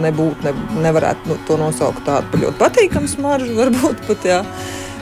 Nebūt, 0.00 0.46
ne, 0.46 0.54
nevarētu 0.80 1.28
nu, 1.28 1.36
to 1.44 1.58
nosaukt 1.60 2.06
tādu 2.06 2.40
ļoti 2.40 2.56
patīkamu 2.60 3.10
smaržu, 3.10 3.52
varbūt 3.58 4.06
pat. 4.08 4.30
Jā 4.30 4.44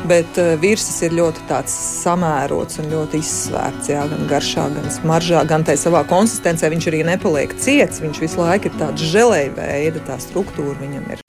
bet 0.07 0.39
uh, 0.39 0.55
virsmas 0.61 1.01
ir 1.03 1.17
ļoti 1.19 1.43
samērots 1.73 2.79
un 2.83 2.91
ļoti 2.93 3.19
izsvērts. 3.23 3.91
Jā, 3.91 4.05
gan 4.11 4.27
garšā, 4.31 4.69
gan 4.75 4.91
smaržā, 4.93 5.43
gan 5.49 5.65
tā 5.67 5.75
savā 5.77 6.05
konsistencē. 6.09 6.71
Viņš 6.71 6.91
arī 6.91 7.03
nepaliek 7.09 7.55
ciets. 7.59 8.03
Viņš 8.05 8.21
visu 8.23 8.43
laiku 8.43 8.71
ir 8.71 8.79
tāds 8.79 9.03
žēlēja 9.11 9.55
veida, 9.57 10.05
tā 10.07 10.19
struktūra 10.23 10.77
viņam 10.79 11.09
ir. 11.17 11.25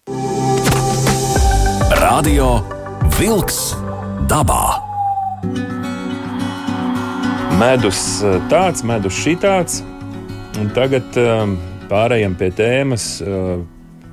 Radio 2.00 2.60
Wolks 3.18 3.74
dabā. 4.30 4.80
Medus 7.60 8.22
eh, 8.24 8.38
tāds, 8.52 8.86
medus 8.88 9.18
šitāds. 9.20 9.82
Un 10.60 10.70
tagad 10.76 11.18
um, 11.20 11.58
pārējām 11.90 12.36
pie 12.40 12.50
tēmas, 12.56 13.04
uh, 13.24 13.62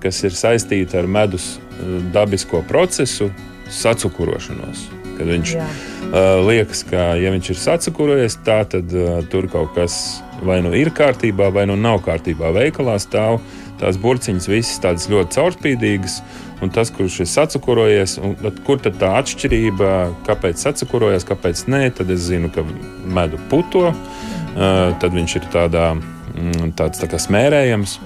kas 0.03 0.21
ir 0.27 0.35
saistīta 0.37 1.01
ar 1.01 1.09
medus 1.11 1.57
uh, 1.57 1.99
dabisko 2.15 2.61
procesu, 2.69 3.31
sacukurošanos. 3.73 4.87
Kad 5.17 5.31
viņš 5.31 5.53
Jā. 5.57 5.67
uh, 5.67 6.47
liekas, 6.47 6.83
ka 6.87 7.15
ja 7.17 7.33
viņš 7.33 7.53
ir 7.55 7.61
sacukurojies, 7.61 8.39
tā 8.47 8.61
tad 8.69 8.93
uh, 8.93 9.21
tur 9.33 9.49
kaut 9.53 9.73
kas 9.77 10.21
vai 10.45 10.59
nu 10.65 10.75
ir 10.77 10.91
kārtībā, 10.95 11.49
vai 11.55 11.65
nu 11.69 11.77
nav 11.81 12.03
kārtībā. 12.05 12.53
Veikalā 12.57 12.99
stāv 13.01 13.41
tās 13.81 13.99
burciņas, 14.01 14.49
visas 14.51 14.83
tādas 14.85 15.09
ļoti 15.13 15.39
caurspīdīgas. 15.39 16.21
Un 16.65 16.71
tas, 16.73 16.89
kurš 16.89 17.19
ir 17.21 17.29
sacukurojies, 17.29 18.17
tad, 18.41 18.61
kur 18.65 18.81
tad 18.81 18.97
tā 19.01 19.11
atšķirība, 19.19 19.91
kāpēc 20.29 20.65
sacukurojies, 20.65 21.29
kāpēc 21.29 21.67
nē, 21.69 21.83
tad 21.99 22.13
es 22.15 22.25
zinu, 22.31 22.49
ka 22.53 22.65
medu 23.05 23.41
puto, 23.53 23.91
uh, 23.93 24.97
tad 25.03 25.13
viņš 25.13 25.39
ir 25.43 25.51
tādā, 25.53 25.91
mm, 26.33 26.73
tāds 26.81 27.05
tā 27.05 27.13
kā 27.13 27.21
smērējams. 27.21 27.99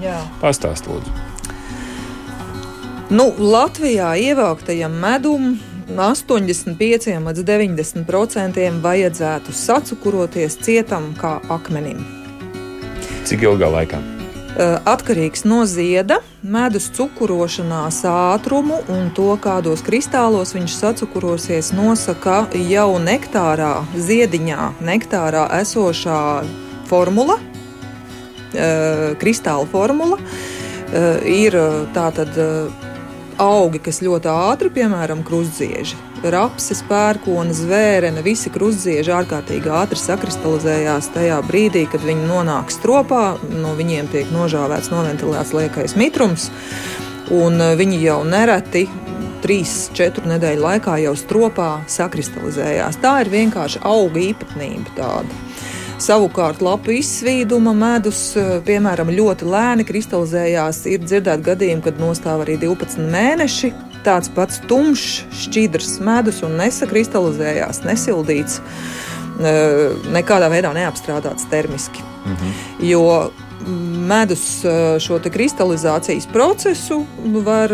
Pastāst, 0.42 0.90
lūdzu. 0.90 1.29
Nu, 3.10 3.24
Latvijā 3.38 4.12
ievāktajam 4.22 4.92
medum 5.02 5.56
85 5.90 7.08
līdz 7.10 7.40
90% 7.42 8.66
vajadzētu 8.84 9.50
sacukuroties 9.50 10.54
cietam 10.62 11.08
kā 11.18 11.32
akmenim. 11.50 12.04
Cik 13.26 13.42
ilgā 13.48 13.66
laikā? 13.74 13.98
Atkarīgs 14.86 15.42
no 15.42 15.64
zieda, 15.66 16.20
medus 16.46 16.86
cukurošanās 16.94 17.98
ātrumu 18.06 18.78
un 18.94 19.08
to, 19.16 19.32
kādos 19.42 19.82
kristālos 19.82 20.54
viņš 20.54 20.76
sacukurosies, 20.78 21.72
nosaka 21.74 22.44
jau 22.70 22.92
nektārā, 23.02 23.72
ziediņā, 23.98 24.68
nektārā 24.86 25.48
esošā 25.58 26.20
formula, 26.86 27.40
kristāla 29.18 29.66
formula. 29.74 30.20
Ir 31.26 31.58
tātad 31.94 32.38
augi, 33.40 33.80
kas 33.82 34.00
ļoti 34.04 34.30
ātri, 34.30 34.70
piemēram, 34.74 35.22
krustzieži, 35.26 35.96
rapses, 36.32 36.82
pērkona, 36.88 37.54
zvērene, 37.56 38.22
visi 38.24 38.52
krustzieži 38.52 39.12
ārkārtīgi 39.16 39.72
ātri 39.72 40.00
sakristalizējās 40.00 41.10
tajā 41.14 41.40
brīdī, 41.48 41.86
kad 41.90 42.04
viņi 42.04 42.28
nonāk 42.28 42.72
stropā, 42.74 43.24
no 43.62 43.74
viņiem 43.78 44.10
tiek 44.12 44.32
nožāvēts, 44.34 44.92
noventilēts 44.92 45.54
liekais 45.56 45.96
mitrums, 46.00 46.50
un 47.34 47.60
e, 47.60 47.74
viņi 47.80 48.02
jau 48.04 48.22
nereti. 48.28 48.88
Trīs, 49.40 49.86
četru 49.96 50.28
nedēļu 50.28 50.60
laikā 50.60 50.98
jau 51.00 51.14
stropā 51.16 51.70
sakristalizējās. 51.88 52.98
Tā 53.00 53.14
ir 53.22 53.30
vienkārši 53.32 53.80
auga 53.88 54.20
īpatnība 54.20 54.92
tāda. 54.98 55.49
Savukārt, 56.00 56.62
lapu 56.64 56.94
izsvīduma 56.96 57.74
medus, 57.76 58.30
e, 58.32 58.44
piemēram, 58.64 59.10
ļoti 59.12 59.44
lēni 59.44 59.84
kristalizējās. 59.84 60.86
Ir 60.88 61.02
dzirdēti 61.04 61.44
gadījumi, 61.50 61.84
kad 61.84 62.00
nostāv 62.00 62.46
arī 62.46 62.56
12 62.62 63.04
mēneši 63.12 63.72
tāds 64.06 64.30
pats 64.32 64.62
tumšs, 64.70 65.26
šķidrs 65.42 65.98
medus 66.04 66.40
un 66.46 66.56
nesakristalizējās, 66.60 67.82
nesildīts, 67.84 68.60
nekādā 70.12 70.50
veidā 70.52 70.72
neapstrādāts 70.76 71.48
termiski. 71.52 72.02
Mhm. 72.24 72.56
Jo 72.88 73.04
medus 74.08 74.62
šo 75.04 75.18
kristalizācijas 75.20 76.26
procesu 76.32 77.02
var 77.44 77.72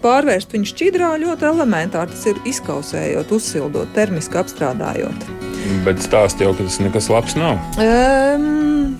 pārvērst 0.00 0.56
viņa 0.56 0.70
šķidrā 0.72 1.10
ļoti 1.20 1.48
elementāri. 1.50 2.16
Tas 2.16 2.26
ir 2.32 2.40
izkausējot, 2.44 3.32
uzsildot, 3.36 3.92
termiski 3.96 4.40
apstrādājot. 4.40 5.45
Bet 5.86 6.02
stāsti 6.04 6.46
jau, 6.46 6.54
ka 6.56 6.66
tas 6.66 6.80
nekas 6.82 7.10
labs 7.12 7.36
nav. 7.38 7.60
Um, 7.80 8.96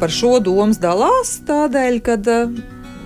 par 0.00 0.12
šo 0.14 0.38
domas 0.44 0.80
dalās 0.82 1.36
tādēļ, 1.48 2.00
ka 2.06 2.16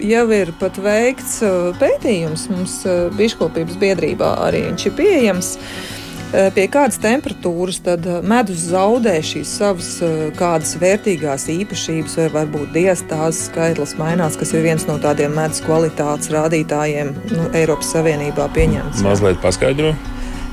jau 0.05 0.25
ir 0.35 0.53
pat 0.61 0.79
veikts 0.83 1.41
uh, 1.47 1.73
pētījums 1.81 2.49
mums 2.53 2.81
uh, 2.89 3.11
Biškopības 3.19 3.77
biedrībā, 3.81 4.37
arī 4.47 4.65
viņš 4.69 4.89
ir 4.89 4.97
pieejams. 4.99 5.55
Uh, 5.55 6.49
pie 6.55 6.65
kādas 6.73 6.99
temperatūras 7.03 7.79
tad 7.85 8.07
medus 8.27 8.65
zaudē 8.73 9.15
šīs 9.23 9.53
savas 9.61 9.91
kādas 10.39 10.75
vērtīgās 10.83 11.47
īpašības, 11.53 12.17
vai 12.19 12.27
varbūt 12.39 12.73
diastāzes 12.75 13.47
skaitlis 13.51 13.95
mainās, 14.01 14.39
kas 14.41 14.55
ir 14.57 14.67
viens 14.67 14.89
no 14.91 14.99
tādiem 15.03 15.37
medus 15.37 15.63
kvalitātes 15.65 16.33
rādītājiem 16.35 17.15
nu, 17.31 17.47
Eiropas 17.55 17.95
Savienībā 17.95 18.51
pieņemts. 18.57 19.07
Mazliet 19.07 19.39
paskaidro. 19.45 19.95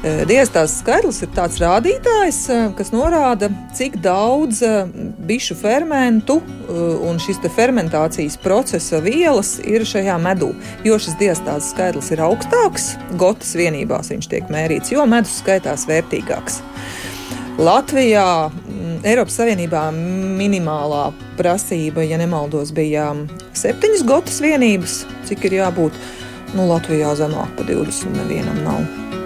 Eh, 0.02 0.24
Dievstāsts 0.26 0.80
skaitlis 0.82 1.20
ir 1.22 1.30
tāds 1.36 1.60
rādītājs, 1.62 2.38
eh, 2.50 2.62
kas 2.74 2.90
norāda, 2.90 3.52
cik 3.78 4.00
daudz 4.02 4.64
eh, 4.66 4.88
bišu 5.30 5.54
fermentu 5.60 6.40
un 6.72 7.20
šīs 7.22 7.38
fermentācijas 7.52 8.38
procesa 8.42 9.02
vielas 9.04 9.60
ir 9.60 9.84
šajā 9.86 10.16
medū. 10.24 10.54
Jo 10.88 10.98
šis 10.98 11.18
dievstāsts 11.20 11.74
skaitlis 11.76 12.10
ir 12.16 12.24
augstāks, 12.26 12.96
gotas 13.20 13.54
vienībās 13.60 14.10
viņš 14.10 14.30
tiek 14.32 14.50
mērīts, 14.50 14.94
jo 14.96 15.06
medus 15.06 15.36
skaitās 15.44 15.86
vērtīgāks. 15.86 16.62
Latvijā, 17.60 18.50
mm, 18.50 19.04
Eiropas 19.06 19.38
Savienībā 19.38 19.84
minimālā 19.94 21.12
prasība, 21.38 22.08
ja 22.08 22.18
nemaldos, 22.18 22.72
bija 22.74 23.12
septiņas 23.54 24.08
gotas 24.08 24.42
vienības, 24.42 25.04
cik 25.30 25.46
ir 25.46 25.60
jābūt. 25.62 26.02
Nu, 26.56 26.66
Latvijā 26.72 27.14
zemāk 27.20 27.54
par 27.60 27.70
20 27.70 28.18
nevienam 28.18 28.64
nav. 28.66 29.21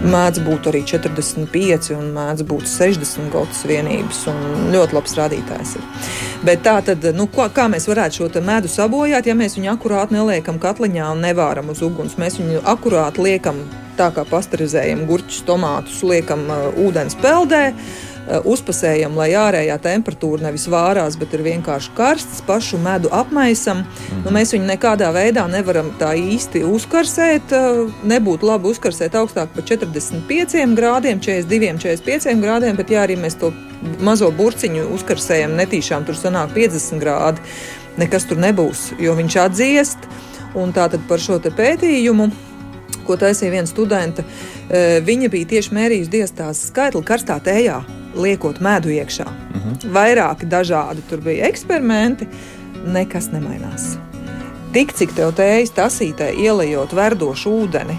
Mēdz 0.00 0.40
būt 0.46 0.70
arī 0.70 0.80
45 0.88 1.90
un 1.92 2.06
mēdz 2.14 2.44
būt 2.48 2.64
60 2.70 3.28
gotas 3.34 3.60
vienības. 3.68 4.22
Ļoti 4.72 4.96
labs 4.96 5.16
rādītājs 5.18 5.74
ir. 5.76 5.84
Bet 6.46 6.62
tā 6.64 6.78
tad, 6.86 7.04
nu, 7.16 7.26
ko, 7.28 7.44
kā 7.52 7.66
mēs 7.68 7.84
varētu 7.90 8.22
šo 8.22 8.30
medu 8.40 8.70
sabojāt, 8.72 9.28
ja 9.28 9.36
mēs 9.36 9.58
viņu 9.58 9.74
akurāti 9.74 10.16
neliekam 10.16 10.60
katliņā 10.62 11.10
un 11.12 11.20
nevāram 11.26 11.68
uz 11.74 11.82
uguns? 11.84 12.16
Mēs 12.16 12.40
viņu 12.40 12.64
akurāti 12.72 13.26
liekam 13.26 13.60
tā 14.00 14.08
kā 14.16 14.24
pasterizējam 14.24 15.04
gurķus, 15.04 15.42
tomātus, 15.44 16.00
liekam 16.08 16.48
uh, 16.48 16.70
ūdens 16.80 17.18
peldē. 17.20 17.66
Uh, 17.74 18.09
uzpasējam, 18.30 19.16
lai 19.18 19.32
ārējā 19.34 19.76
temperatūra 19.82 20.46
nevis 20.46 20.66
vārās, 20.70 21.16
bet 21.18 21.34
ir 21.34 21.42
vienkārši 21.46 21.92
karsts, 21.96 22.42
pašu 22.46 22.78
medu 22.82 23.10
apmaisam. 23.14 23.82
Mm. 23.82 24.22
Nu, 24.24 24.34
mēs 24.34 24.54
viņu 24.54 24.68
nekādā 24.68 25.10
veidā 25.14 25.46
nevaram 25.50 25.90
tā 25.98 26.12
īsti 26.18 26.62
uzkarsēt. 26.68 27.54
Eh, 27.56 27.80
nebūtu 28.12 28.46
labi 28.46 28.70
uzkarsēt 28.70 29.18
augstāk 29.18 29.54
par 29.54 29.66
45 29.66 30.76
grādiem, 30.78 31.22
42, 31.22 31.80
45 31.82 32.38
grādiem, 32.44 32.78
bet 32.78 32.92
ja 32.94 33.04
arī 33.06 33.18
mēs 33.18 33.38
to 33.40 33.52
mazo 34.04 34.30
burciņu 34.30 34.86
uzkarsējam 34.94 35.56
netīšām, 35.58 36.06
tur 36.06 36.18
sanāk 36.18 36.54
50 36.54 37.02
grādi. 37.02 37.42
Nekas 37.98 38.28
tur 38.30 38.38
nebūs, 38.38 38.92
jo 39.02 39.16
viņš 39.18 39.40
atdziest. 39.42 40.10
Un 40.58 40.72
tātad 40.74 41.02
par 41.08 41.18
šo 41.22 41.38
pētījumu, 41.38 42.30
ko 43.06 43.16
taisīja 43.18 43.54
viena 43.54 43.70
studenta, 43.70 44.22
eh, 44.68 45.00
viņa 45.02 45.30
bija 45.30 45.56
tieši 45.56 45.74
mērījusi 45.74 46.14
diastās 46.14 46.68
skaitli 46.70 47.02
karstā 47.02 47.40
tējā 47.42 47.80
liekot 48.14 48.60
medu 48.60 48.88
iekšā. 48.88 49.26
Uh. 49.26 49.56
-huh. 49.56 49.90
Vairāki 49.96 50.48
dažādi 50.48 51.02
tur 51.08 51.20
bija 51.20 51.46
eksperimenti, 51.48 52.28
nekas 52.86 53.30
nemainās. 53.32 53.96
Tik 54.72 54.92
cik 54.94 55.12
tev 55.12 55.32
tējas 55.34 55.72
tasītē 55.74 56.30
ielējot 56.34 56.92
verdošu 56.94 57.50
ūdeni 57.50 57.98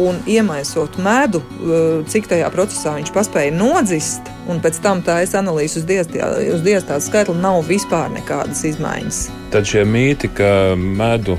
un 0.00 0.20
iemaisot 0.26 0.98
medu, 1.02 1.42
uh, 1.42 2.00
cik 2.10 2.30
tajā 2.30 2.50
procesā 2.54 2.96
viņš 2.98 3.12
paspēja 3.14 3.54
nodzist, 3.54 4.30
un 4.50 4.62
pēc 4.62 4.80
tam 4.84 5.04
tā 5.06 5.20
es 5.24 5.36
analīzu 5.38 5.82
uz 5.84 6.64
diastāstu 6.64 7.10
skaitli, 7.10 7.38
nav 7.40 7.62
vispār 7.68 8.10
nekādas 8.14 8.64
izmaiņas. 8.72 9.22
Tad 9.50 9.66
šie 9.66 9.82
mīti, 9.86 10.30
ka 10.34 10.76
medu 10.78 11.38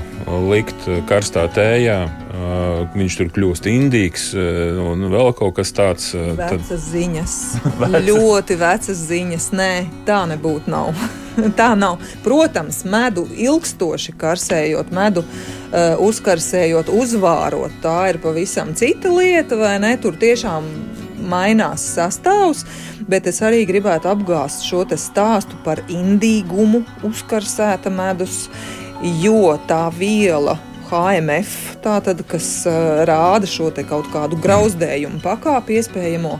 likt 0.50 0.84
karstā 1.08 1.46
tējā, 1.52 1.98
viņš 2.92 3.16
tur 3.18 3.30
kļūst 3.32 3.66
indīgs 3.70 4.28
un 4.34 5.06
vēl 5.12 5.32
kaut 5.36 5.56
kas 5.58 5.72
tāds. 5.76 6.12
Vecas 6.14 6.68
tad... 6.68 6.84
ziņas. 6.84 7.38
vecas. 7.82 7.98
Ļoti 8.08 8.58
vecas 8.60 9.02
ziņas. 9.08 9.48
Nē, 9.56 9.72
tā 10.08 10.22
nebūtu 10.30 10.72
nav. 10.72 10.92
tā 11.60 11.72
nav. 11.78 12.02
Protams, 12.24 12.82
medu 12.88 13.26
ilgstoši 13.32 14.16
karsējot, 14.20 14.92
medu 14.94 15.24
uzkarsējot, 15.72 16.90
uzvārot, 16.92 17.72
tā 17.84 17.98
ir 18.12 18.18
pavisam 18.20 18.74
cita 18.76 19.12
lieta, 19.12 19.56
vai 19.56 19.78
ne? 19.80 19.94
Tur 20.00 20.18
tiešām 20.20 20.66
mainās 21.28 21.84
sastāvs, 21.94 22.64
bet 23.08 23.28
es 23.30 23.40
arī 23.44 23.62
gribētu 23.68 24.10
apgāzt 24.10 24.66
šo 24.66 24.84
stāstu 24.98 25.58
par 25.64 25.82
indīgumu, 25.88 26.82
uzkarsēta 27.06 27.92
medus, 27.94 28.48
jo 29.22 29.56
tā 29.68 29.86
viela 29.96 30.58
HMF, 30.92 31.78
tātad, 31.80 32.20
kas 32.28 32.66
uh, 32.68 33.04
rāda 33.08 33.48
šo 33.48 33.70
kaut 33.88 34.10
kādu 34.12 34.36
grauzdējumu 34.44 35.22
pakāpi 35.24 35.80
iespējamo, 35.80 36.36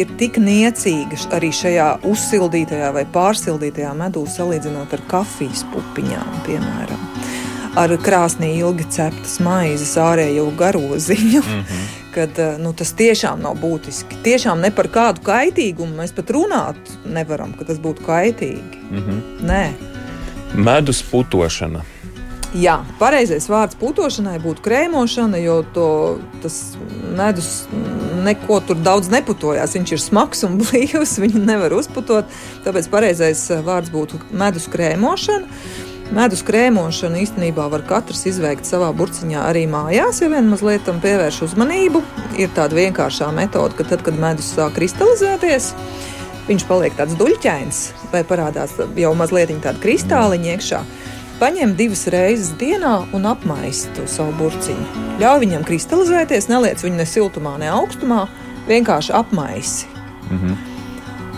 ir 0.00 0.16
tik 0.16 0.40
niecīga 0.40 1.20
arī 1.36 1.52
šajā 1.52 1.90
uzsildītajā 2.08 2.90
vai 2.96 3.04
pārsildītajā 3.12 3.92
medū 4.00 4.24
salīdzinot 4.24 4.96
ar 4.96 5.08
kafijas 5.10 5.66
pupiņām, 5.74 6.44
piemēram. 6.48 7.09
Ar 7.78 7.92
krāsnī 8.02 8.56
ilgi 8.58 8.86
ceptas 8.90 9.36
maizes 9.44 9.94
ārējo 10.00 10.48
garoziņu. 10.58 11.42
Mm 11.42 11.62
-hmm. 11.62 11.88
Kad, 12.14 12.38
nu, 12.58 12.72
tas 12.72 12.90
tiešām 12.98 13.42
nav 13.42 13.54
būtiski. 13.62 14.16
Tiešām 14.24 14.60
ne 14.60 14.70
par 14.74 14.88
kādu 14.90 15.22
kaitīgumu 15.22 15.94
mēs 15.96 16.10
pat 16.12 16.30
runāt 16.30 16.76
nevaram, 17.06 17.52
ka 17.52 17.64
tas 17.64 17.78
būtu 17.78 18.02
kaitīgi. 18.02 18.82
Mm 18.90 18.98
-hmm. 18.98 19.46
Nē. 19.46 19.70
Medus 20.54 21.02
putošana 21.02 21.84
Jā, 22.50 22.80
pareizais 22.98 23.44
vārds 23.46 23.76
putošanai 23.78 24.40
būtu 24.42 24.64
krēmošana, 24.64 25.38
jo 25.38 25.60
to, 25.74 25.90
tas 26.42 26.56
medus 27.14 27.68
neko 28.24 28.56
tur 28.66 28.80
daudz 28.82 29.06
neputojās. 29.12 29.76
Viņš 29.76 29.92
ir 29.94 30.02
smags 30.02 30.42
un 30.48 30.56
blīvs, 30.62 31.14
viņu 31.22 31.44
nevar 31.44 31.76
uzputot. 31.78 32.26
Tāpēc 32.64 32.88
pareizais 32.90 33.44
vārds 33.66 33.92
būtu 33.94 34.18
medus 34.34 34.66
krēmošana. 34.72 35.46
Medus 36.10 36.40
krēmošanu 36.42 37.20
īstenībā 37.22 37.68
var 37.70 37.84
katrs 37.86 38.24
izveikt 38.26 38.66
savā 38.66 38.88
burciņā 38.98 39.44
arī 39.46 39.62
mājās, 39.70 40.18
ja 40.24 40.30
vien 40.32 40.48
mazliet 40.50 40.82
tam 40.88 40.98
pievērš 41.02 41.44
uzmanību. 41.46 42.02
Ir 42.40 42.50
tāda 42.56 42.74
vienkāršā 42.74 43.28
metode, 43.36 43.76
ka 43.78 43.86
tad, 43.92 44.02
kad 44.06 44.18
medus 44.18 44.48
sāk 44.56 44.74
kristalizēties, 44.78 45.70
viņš 46.48 46.66
paliek 46.66 46.96
tāds 46.98 47.14
duļķains 47.20 47.82
vai 48.10 48.24
parādās 48.26 48.74
jau 48.98 49.12
mazliet 49.14 49.54
tāda 49.62 49.78
kristāliņa 49.84 50.56
iekšā 50.56 50.82
paņem 51.40 51.72
divas 51.78 52.02
reizes 52.12 52.50
dienā 52.60 52.96
un 53.16 53.28
apmaisi 53.30 53.88
to 53.96 54.04
savu 54.10 54.34
burciņu. 54.40 55.04
Ļauj 55.22 55.40
viņam 55.44 55.62
kristalizēties, 55.68 56.50
neliec 56.50 56.82
viņu 56.84 56.98
ne 56.98 57.06
siltumā, 57.08 57.54
ne 57.62 57.70
augstumā, 57.72 58.26
vienkārši 58.68 59.14
apmaisi. 59.16 59.86
-hmm. 60.30 60.56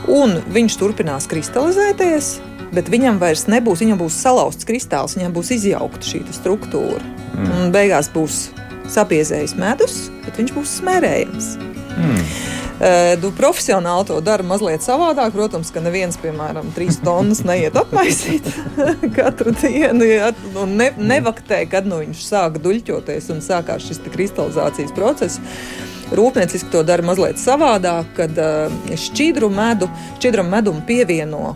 Un 0.08 0.40
viņš 0.54 0.78
turpinās 0.78 1.28
kristalizēties, 1.30 2.40
bet 2.74 2.90
viņam 2.92 3.20
vairs 3.22 3.46
nebūs, 3.50 3.85
viņam 3.85 4.00
būs 4.02 4.20
salauzts 4.24 4.68
kristāls, 4.68 5.16
viņam 5.18 5.37
būs 5.37 5.52
izjaukta 5.58 6.08
šī 6.08 6.24
struktūra. 6.32 7.02
Mm. 7.32 7.52
Un 7.52 7.74
beigās 7.74 8.11
būs 8.12 8.48
sapiezējis 8.92 9.54
medus, 9.61 10.06
bet 10.24 10.40
viņš 10.40 10.56
būs 10.56 10.80
smērējams. 10.80 11.54
Mm. 11.92 12.26
Nu, 13.22 13.30
profesionāli 13.37 14.08
to 14.08 14.16
dara 14.24 14.42
mazliet 14.46 14.82
savādāk. 14.82 15.30
Protams, 15.37 15.70
ka 15.70 15.78
neviens, 15.85 16.16
piemēram, 16.18 16.72
trīs 16.74 16.98
tonnas 17.04 17.44
neiet 17.46 17.76
apmaisīt 17.78 18.48
katru 19.18 19.54
dienu, 19.54 20.08
ja, 20.08 20.32
un 20.58 20.74
ne, 20.80 20.88
nevaktē, 20.98 21.62
kad 21.70 21.87
nu, 21.87 22.00
viņš 22.02 22.24
sāk 22.26 22.58
duļķoties 22.64 23.30
un 23.35 23.42
sākās 23.44 23.87
šis 23.87 24.02
kristalizācijas 24.08 24.94
process. 24.96 25.38
Rūpnieciski 26.12 26.72
to 26.74 26.82
dara 26.85 27.06
mazliet 27.06 27.38
savādāk, 27.40 28.11
kad 28.18 28.40
šķidru 29.00 29.48
medu, 29.52 29.87
šķidram 30.18 30.50
medum 30.52 30.82
pievieno 30.88 31.54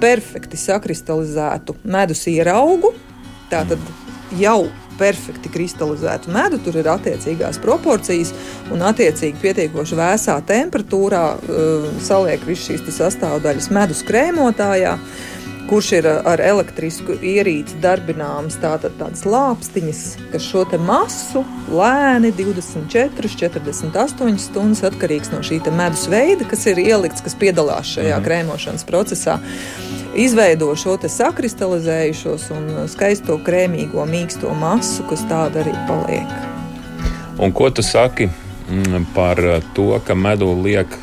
perfekti 0.00 0.58
sakristalizētu 0.60 1.76
medus 1.88 2.26
ieraugu. 2.30 2.92
Tātad 3.50 3.82
jau 4.38 4.68
perfekti 4.98 5.50
kristalizētu 5.52 6.32
medu, 6.34 6.58
tur 6.62 6.76
ir 6.80 6.88
attiecīgās 6.90 7.60
proporcijas 7.62 8.32
un 8.74 8.82
attiecīgi 8.88 9.38
pietiekoši 9.42 9.98
vēsā 9.98 10.36
temperatūrā 10.48 11.24
uh, 11.36 11.88
saliek 12.04 12.42
visas 12.48 12.66
šīs 12.72 12.98
sastāvdaļas 12.98 13.70
medus 13.74 14.02
krēmotājā. 14.08 14.96
Kurš 15.68 15.88
ir 15.98 16.06
ar 16.08 16.40
elektrisku 16.40 17.18
ierīci 17.20 17.76
darbināms, 17.82 18.54
tātad 18.62 18.94
tādas 18.96 19.26
lāpstiņas, 19.28 19.98
kas 20.32 20.46
šo 20.48 20.62
masu 20.80 21.42
lēni 21.68 22.30
24, 22.32 23.28
48 23.28 24.38
stundas 24.40 24.80
atkarīgs 24.88 25.28
no 25.34 25.42
šī 25.44 25.60
medus 25.76 26.06
veida, 26.08 26.46
kas 26.48 26.64
ir 26.72 26.80
ielikts, 26.80 27.20
kas 27.20 27.36
piedalās 27.36 27.90
šajā 27.98 28.16
mhm. 28.16 28.24
krēmošanas 28.24 28.86
procesā. 28.88 29.36
Izveido 30.16 30.70
šo 30.72 30.96
sakristalizējušos 31.04 32.48
un 32.56 32.70
skaisto 32.88 33.36
krēmīgo 33.44 34.06
mīksto 34.08 34.54
masu, 34.56 35.04
kas 35.10 35.26
tāda 35.28 35.60
arī 35.66 35.76
paliek. 35.90 36.32
Un 37.44 37.52
ko 37.52 37.68
tu 37.68 37.84
saki 37.84 38.30
mm, 38.30 39.04
par 39.12 39.44
to, 39.76 39.92
ka 40.06 40.16
medū 40.16 40.48
liek 40.64 40.96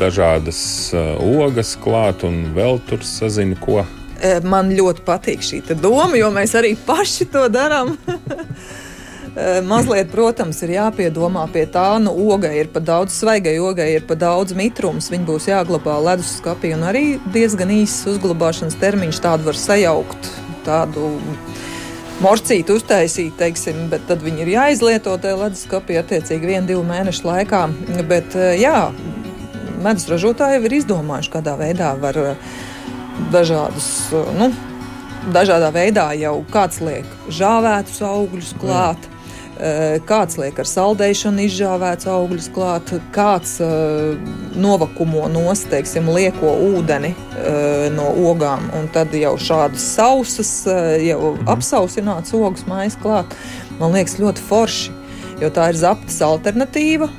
dažādas 0.00 0.60
uh, 0.94 1.16
ogas 1.44 1.74
klāt 1.80 2.24
un 2.28 2.52
vēl 2.56 2.80
tur 2.88 3.04
sazina 3.06 3.58
ko? 3.60 3.82
E, 4.22 4.38
man 4.46 4.70
ļoti 4.70 5.02
patīk 5.06 5.42
šī 5.42 5.62
doma, 5.74 6.14
jo 6.16 6.30
mēs 6.34 6.54
arī 6.58 6.76
paši 6.86 7.30
to 7.32 7.48
darām. 7.52 7.96
Eh, 9.32 9.62
mazliet, 9.64 10.10
protams, 10.12 10.58
ir 10.60 10.74
jāpiedomā 10.74 11.46
pie 11.54 11.62
tā, 11.72 11.86
nu, 12.04 12.12
ogai 12.34 12.50
ir 12.60 12.68
pa 12.68 12.82
daudz, 12.84 13.14
svaigai 13.16 13.54
ogai 13.64 13.86
ir 13.94 14.04
pa 14.04 14.12
daudz 14.12 14.52
mitrums, 14.52 15.08
viņi 15.08 15.24
būs 15.24 15.46
jāglabā 15.48 15.94
leduskapī, 16.04 16.74
un 16.76 16.84
arī 16.84 17.04
diezgan 17.32 17.72
īss 17.72 18.04
uzglabāšanas 18.12 18.76
termiņš 18.82 19.22
tādu 19.24 19.48
var 19.48 19.56
sajaukt. 19.56 20.28
Tādu 20.66 21.14
morcīti 22.20 22.76
uztaisīt, 22.76 23.32
teiksim, 23.40 23.86
bet 23.88 24.04
tad 24.10 24.20
viņi 24.20 24.44
ir 24.44 24.52
jāizlieto 24.52 25.16
tajā 25.16 25.40
leduskapī 25.46 25.96
attiecīgi 26.02 26.52
vienu, 26.52 26.68
divu 26.74 26.84
mēnešu 26.92 27.24
laikā. 27.30 27.62
Bet, 28.12 28.36
eh, 28.36 28.60
jā, 28.60 28.90
medus 29.84 30.08
ražotāji 30.10 30.58
jau 30.58 30.66
ir 30.68 30.76
izdomājuši, 30.80 31.32
kādā 31.32 31.56
veidā 31.60 31.92
var 32.00 32.18
eh, 32.20 32.52
dažādus, 33.34 33.88
nu, 34.38 34.50
dažādā 35.34 35.72
veidā 35.74 36.10
jau 36.18 36.38
kāds 36.52 36.82
liek 36.84 37.08
žāvētus 37.30 38.02
augļus 38.06 38.54
klāt. 38.62 39.12
Eh, 39.62 40.00
kāds 40.08 40.38
liek 40.40 40.56
ar 40.58 40.66
saldēšanu 40.66 41.44
izžāvēts 41.44 42.08
augļus 42.10 42.48
klāt, 42.54 42.88
kāds 43.14 43.58
uh, 43.62 44.16
novakumo 44.58 45.28
nost, 45.30 45.68
teiksim, 45.70 46.08
lieko 46.10 46.54
ūdeni 46.72 47.12
uh, 47.12 47.84
no 47.94 48.08
ogām, 48.32 48.64
un 48.74 48.88
tad 48.96 49.14
jau 49.14 49.36
šādas 49.38 49.84
sausas, 49.92 50.50
uh, 50.66 50.96
jau 51.04 51.36
apsausināts 51.52 52.34
ogas 52.34 52.66
mājas 52.66 52.98
klāt. 53.04 53.36
Man 53.78 53.94
liekas 53.94 54.18
ļoti 54.18 54.48
forši, 54.48 54.96
jo 55.44 55.52
tā 55.54 55.68
ir 55.70 55.78
zaptas 55.84 56.18
alternatīva. 56.26 57.12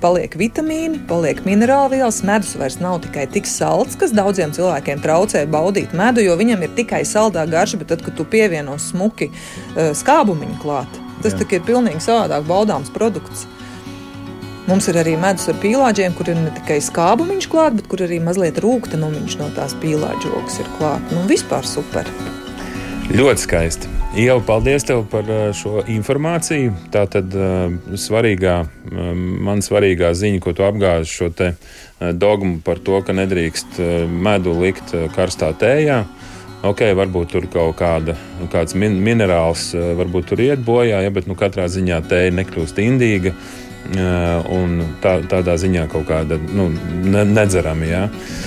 Paliek 0.00 0.32
vitamīni, 0.40 1.02
paliek 1.08 1.42
minerālvielas. 1.44 2.22
Medus 2.24 2.54
vairs 2.56 2.78
nav 2.80 3.02
tikai 3.04 3.26
tik 3.28 3.48
salds, 3.48 3.98
kas 4.00 4.14
daudziem 4.16 4.54
cilvēkiem 4.56 5.02
traucē 5.04 5.44
baudīt 5.50 5.92
medu, 5.96 6.24
jo 6.24 6.38
viņam 6.40 6.64
ir 6.64 6.72
tikai 6.78 7.02
saldā 7.08 7.44
garša, 7.50 7.82
bet 7.82 7.92
tad, 7.92 8.04
kad 8.06 8.16
tu 8.16 8.24
pievieno 8.24 8.78
smuki 8.80 9.28
skābumiņu 9.76 10.58
klāt, 10.64 11.00
Tas 11.20 11.34
ir 11.36 11.64
pilnīgi 11.68 12.00
savādāk 12.00 12.46
baudāms 12.48 12.88
produkts. 12.94 13.44
Mums 14.70 14.86
ir 14.88 14.96
arī 15.00 15.16
medus 15.20 15.48
ar 15.52 15.58
pīlāģiem, 15.60 16.16
kur 16.16 16.30
ir 16.32 16.38
ne 16.40 16.52
tikai 16.56 16.78
skābumiņš 16.84 17.48
klāts, 17.52 17.76
bet 17.80 17.88
kur 17.92 18.04
arī 18.06 18.20
mazliet 18.24 18.60
rūkstošs 18.64 19.40
no 19.40 19.50
tās 19.56 19.76
pīlāģogas 19.82 20.60
ir 20.62 20.76
klāts. 20.78 21.16
Nu, 21.16 21.26
vispār 21.28 21.68
super. 21.68 22.08
Ļoti 23.10 23.48
skaisti. 23.48 23.99
Ieva, 24.10 24.40
paldies 24.42 24.84
tev 24.88 25.04
par 25.10 25.28
uh, 25.30 25.50
šo 25.54 25.84
informāciju. 25.86 26.72
Tā 26.90 27.04
tad 27.10 27.34
uh, 27.36 27.70
svarīgā, 27.94 28.56
uh, 28.66 29.12
man 29.16 29.62
svarīgā 29.62 30.10
ziņa, 30.18 30.40
ko 30.42 30.54
tu 30.56 30.66
apgāzi 30.66 31.10
šo 31.10 31.30
dogmu 32.16 32.58
par 32.64 32.80
to, 32.80 32.96
ka 33.04 33.12
nedrīkst 33.12 33.76
medu 34.08 34.54
likt 34.56 34.94
karstā 35.12 35.52
tējā. 35.52 36.00
Ok, 36.60 36.82
varbūt 36.92 37.30
tur 37.32 37.46
kaut 37.48 37.78
kāda, 37.78 38.12
kāds 38.52 38.74
min 38.76 38.98
minerāls 39.00 39.70
eh, 39.72 39.92
varbūt 39.96 40.26
tur 40.28 40.42
iet 40.44 40.60
bojā, 40.60 40.98
ja, 41.00 41.12
bet 41.12 41.24
nu, 41.28 41.32
katrā 41.38 41.64
ziņā 41.72 42.02
tēja 42.10 42.34
nekļūst 42.36 42.80
indīga. 42.84 43.32
Eh, 43.90 44.50
un 44.52 44.82
tā, 45.00 45.14
tādā 45.30 45.54
ziņā 45.56 45.86
kaut 45.88 46.04
kāda 46.10 46.36
nu, 46.52 46.68
ne, 47.00 47.24
nedzerama. 47.24 47.88
Jā, 47.88 48.02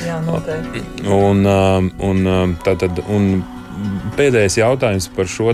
jā 0.06 0.20
noteikti. 0.28 0.84
Un, 1.10 1.42
eh, 1.50 1.90
un, 2.06 2.54
tātad, 2.62 3.02
un 3.10 3.42
pēdējais 4.18 4.58
jautājums 4.60 5.10
par 5.16 5.30
šo 5.30 5.54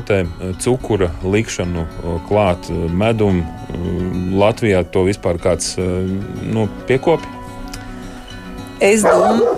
cukura 0.60 1.10
likšanu 1.24 1.86
klāt 2.30 2.70
medum. 2.92 3.44
Latvijā 4.40 4.84
to 4.94 5.06
vispār 5.08 5.40
kāds 5.42 5.76
nu, 5.78 6.68
piekopja? 6.90 7.38
Es 8.80 9.04
domāju. 9.04 9.56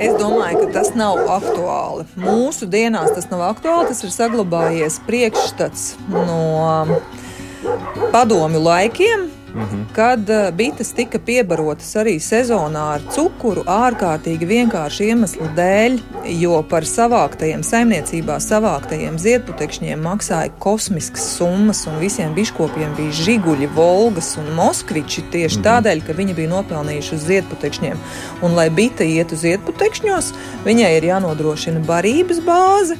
Es 0.00 0.14
domāju, 0.16 0.62
ka 0.62 0.68
tas 0.78 0.94
nav 0.96 1.18
aktuāli. 1.28 2.06
Mūsu 2.16 2.68
dienās 2.70 3.12
tas 3.16 3.28
nav 3.32 3.42
aktuāli. 3.50 3.90
Tas 3.90 4.00
ir 4.06 4.14
saglabājies 4.14 5.00
priekšstats 5.08 5.90
no 6.08 7.00
padomju 8.14 8.62
laikiem 8.64 9.28
Mm 9.54 9.60
-hmm. 9.60 9.94
Kad 9.94 10.30
uh, 10.30 10.50
bites 10.56 10.92
tika 10.92 11.18
piebarotas 11.18 11.96
arī 11.96 12.14
sezonā 12.18 12.84
ar 12.94 13.00
cukuru, 13.14 13.62
ārkārtīgi 13.66 14.46
vienkārši 14.46 15.04
iemeslu 15.04 15.46
dēļ, 15.56 15.98
jo 16.40 16.62
par 16.62 16.82
savāktajiem 16.82 17.62
saimniecībā 17.62 18.36
savāktajiem 18.40 19.18
ziedputekšņiem 19.18 20.00
maksāja 20.00 20.50
kosmiskas 20.58 21.36
summas, 21.36 21.86
un 21.86 21.98
visiem 21.98 22.34
biškopiem 22.34 22.94
bija 22.96 23.10
žiguļi, 23.10 23.68
volgas 23.74 24.36
un 24.36 24.54
moskviči 24.54 25.22
tieši 25.30 25.58
mm 25.58 25.62
-hmm. 25.62 25.68
tādēļ, 25.68 26.06
ka 26.06 26.12
viņi 26.12 26.34
bija 26.34 26.48
nopelnījuši 26.48 27.14
uz 27.14 27.26
ziedputekšņiem. 27.26 27.96
Un, 28.42 28.54
lai 28.54 28.70
bite 28.70 29.04
ietu 29.04 29.36
ziedputekšņos, 29.36 30.32
viņai 30.64 30.96
ir 30.96 31.04
jānodrošina 31.04 31.80
barības 31.86 32.40
bāze 32.40 32.96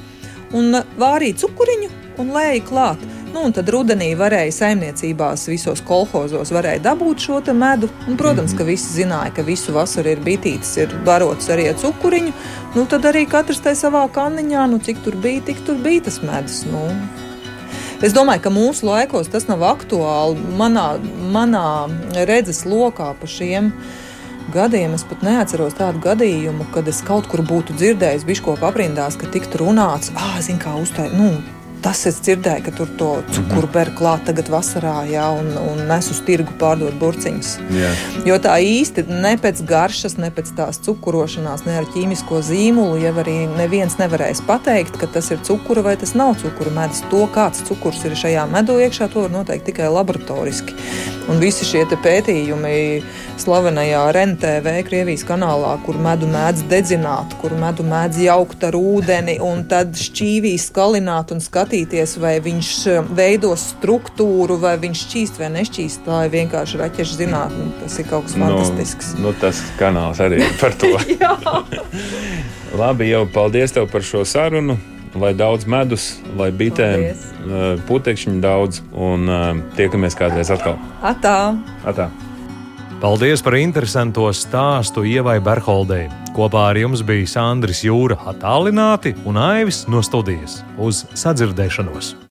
un 0.53 0.75
vārīt 0.99 1.39
cukuriņu 1.39 1.89
un 2.19 2.33
lēja 2.35 2.63
klāt. 2.69 2.99
Nu, 3.31 3.45
tad 3.55 3.69
rudenī 3.71 4.09
varēja 4.19 4.51
saimniecībās, 4.57 5.45
visos 5.53 5.79
kolhozos 5.87 6.51
varēja 6.51 6.83
dabūt 6.89 7.23
šo 7.23 7.39
medu. 7.55 7.87
Un, 8.09 8.17
protams, 8.19 8.57
ka 8.59 8.67
visi 8.67 8.91
zināja, 8.97 9.31
ka 9.37 9.45
visu 9.47 9.75
vasaru 9.77 10.11
ir 10.11 10.23
bitītes, 10.25 10.73
ir 10.83 10.91
barots 11.07 11.47
arī 11.49 11.69
ar 11.71 11.79
cukuriņu. 11.79 12.33
Nu, 12.75 12.87
tad 12.91 13.07
arī 13.07 13.27
katrs 13.31 13.63
tai 13.63 13.77
savā 13.79 14.03
kanniņā, 14.11 14.67
nu, 14.73 14.81
cik 14.83 15.05
tur 15.05 15.15
bija, 15.15 15.45
tik 15.47 15.63
tur 15.67 15.79
bija 15.79 16.09
tas 16.09 16.19
medus. 16.27 16.65
Nu. 16.67 16.89
Es 18.03 18.17
domāju, 18.17 18.43
ka 18.43 18.51
mūsu 18.51 18.89
laikos 18.89 19.31
tas 19.31 19.47
nav 19.47 19.63
aktuāli. 19.69 20.41
Manā, 20.59 20.97
manā 21.31 21.87
redzes 22.27 22.65
lokā 22.67 23.13
pa 23.21 23.31
šiem 23.31 23.71
gadiem 24.51 24.97
es 24.97 25.05
pat 25.07 25.23
neatceros 25.23 25.77
tādu 25.79 26.03
gadījumu, 26.03 26.67
kad 26.75 26.89
es 26.91 26.99
kaut 27.07 27.31
kur 27.31 27.45
būtu 27.47 27.79
dzirdējis 27.79 28.27
biškopu 28.27 28.67
aprindās, 28.67 29.21
ka 29.21 29.31
tiktu 29.31 29.63
runāts, 29.63 30.11
ah, 30.19 30.41
zin 30.43 30.59
kā 30.59 30.75
uztai, 30.81 31.07
nu, 31.15 31.37
Tas 31.81 32.03
es 32.09 32.19
dzirdēju, 32.21 32.65
ka 32.67 32.73
tur 32.77 32.91
to 33.01 33.09
cukuru 33.33 33.69
ber 33.73 33.91
klāt 33.97 34.27
tagad 34.29 34.51
vasarā, 34.53 34.99
jā, 35.09 35.25
un, 35.33 35.49
un 35.57 35.81
nes 35.89 36.11
uz 36.13 36.19
tirgu 36.27 36.53
pārdot 36.61 36.97
burciņus. 37.01 37.53
Jā. 37.73 37.93
Jo 38.29 38.37
tā 38.43 38.59
īsti 38.61 39.07
ne 39.09 39.33
pēc 39.41 39.63
garšas, 39.69 40.19
ne 40.21 40.29
pēc 40.35 40.53
tās 40.59 40.81
cukurošanās, 40.85 41.65
ne 41.65 41.79
ar 41.81 41.89
ķīmisko 41.95 42.43
zīmolu, 42.51 43.01
jau 43.01 43.15
arī 43.23 43.37
neviens 43.55 43.97
nevarēs 44.01 44.45
pateikt, 44.49 45.01
ka 45.01 45.09
tas 45.15 45.33
ir 45.33 45.41
cukura 45.47 45.87
vai 45.87 45.97
tas 46.01 46.13
nav 46.19 46.37
cukura 46.43 46.75
medus. 46.83 47.01
To, 47.13 47.25
kāds 47.33 47.65
cukurs 47.69 48.05
ir 48.05 48.19
šajā 48.19 48.45
medū 48.53 48.77
iekšā, 48.85 49.09
to 49.13 49.25
var 49.25 49.35
noteikt 49.41 49.71
tikai 49.71 49.89
laboratoriski. 49.93 50.77
Un 51.31 51.41
visi 51.41 51.65
šie 51.65 51.87
pētījumi 51.91 52.77
slavenajā 53.41 54.01
RNTV 54.13 54.73
Krievijas 54.89 55.23
kanālā, 55.29 55.73
kur 55.85 55.97
medu 56.03 56.29
mēdz 56.31 56.65
dedzināt, 56.71 57.37
kur 57.41 57.55
medu 57.57 57.85
mēdz 57.87 58.21
jaukt 58.27 58.65
ar 58.69 58.77
ūdeni 58.77 59.39
un 59.45 59.65
tad 59.71 59.95
šķīvī 59.97 60.53
skalināt 60.61 61.33
un 61.35 61.41
skatīties, 61.71 62.17
vai 62.19 62.39
viņš 62.43 62.69
eh, 62.91 63.01
veido 63.15 63.53
struktūru, 63.59 64.57
vai 64.61 64.75
viņš 64.83 65.03
šķīst 65.07 65.39
vai 65.39 65.49
nešķīst. 65.55 66.03
Tā 66.07 66.25
ir 66.27 66.33
vienkārši 66.35 66.81
raķešu 66.81 67.19
zinātne. 67.21 67.69
Tas 67.81 67.99
ir 68.03 68.07
kaut 68.11 68.27
kas 68.27 68.35
Nu, 68.37 68.47
fantastisks. 68.49 69.13
nu, 69.19 69.33
tas 69.39 69.61
kanāls 69.79 70.19
arī 70.21 70.43
par 70.61 70.75
to. 70.75 70.91
Jā. 71.21 71.37
Labi, 72.77 73.11
jau 73.11 73.25
paldies 73.31 73.73
tev 73.75 73.89
par 73.91 74.03
šo 74.03 74.25
sarunu. 74.25 74.79
Lai 75.19 75.33
daudz 75.35 75.65
medus, 75.67 76.21
lai 76.39 76.53
bitēm, 76.55 77.01
Paldies. 77.03 77.23
uh, 77.43 77.81
putekšņi 77.89 78.37
daudz, 78.45 78.79
un 78.95 79.25
uh, 79.27 79.49
tiekamies 79.75 80.15
kādreiz 80.15 80.53
atkal. 80.55 80.77
Atā! 81.03 81.57
Atā. 81.83 82.07
Paldies 83.01 83.41
par 83.41 83.55
interesanto 83.57 84.27
stāstu 84.37 85.07
Ievai 85.09 85.39
Berholdei. 85.41 86.11
Kopā 86.37 86.67
ar 86.69 86.81
jums 86.83 87.01
bija 87.01 87.33
Sandris 87.33 87.81
Jūra 87.81 88.21
attālināti 88.29 89.17
un 89.25 89.41
Aivis 89.41 89.87
no 89.89 90.05
studijas. 90.05 90.61
Uz 90.77 91.07
sadzirdēšanos! 91.17 92.19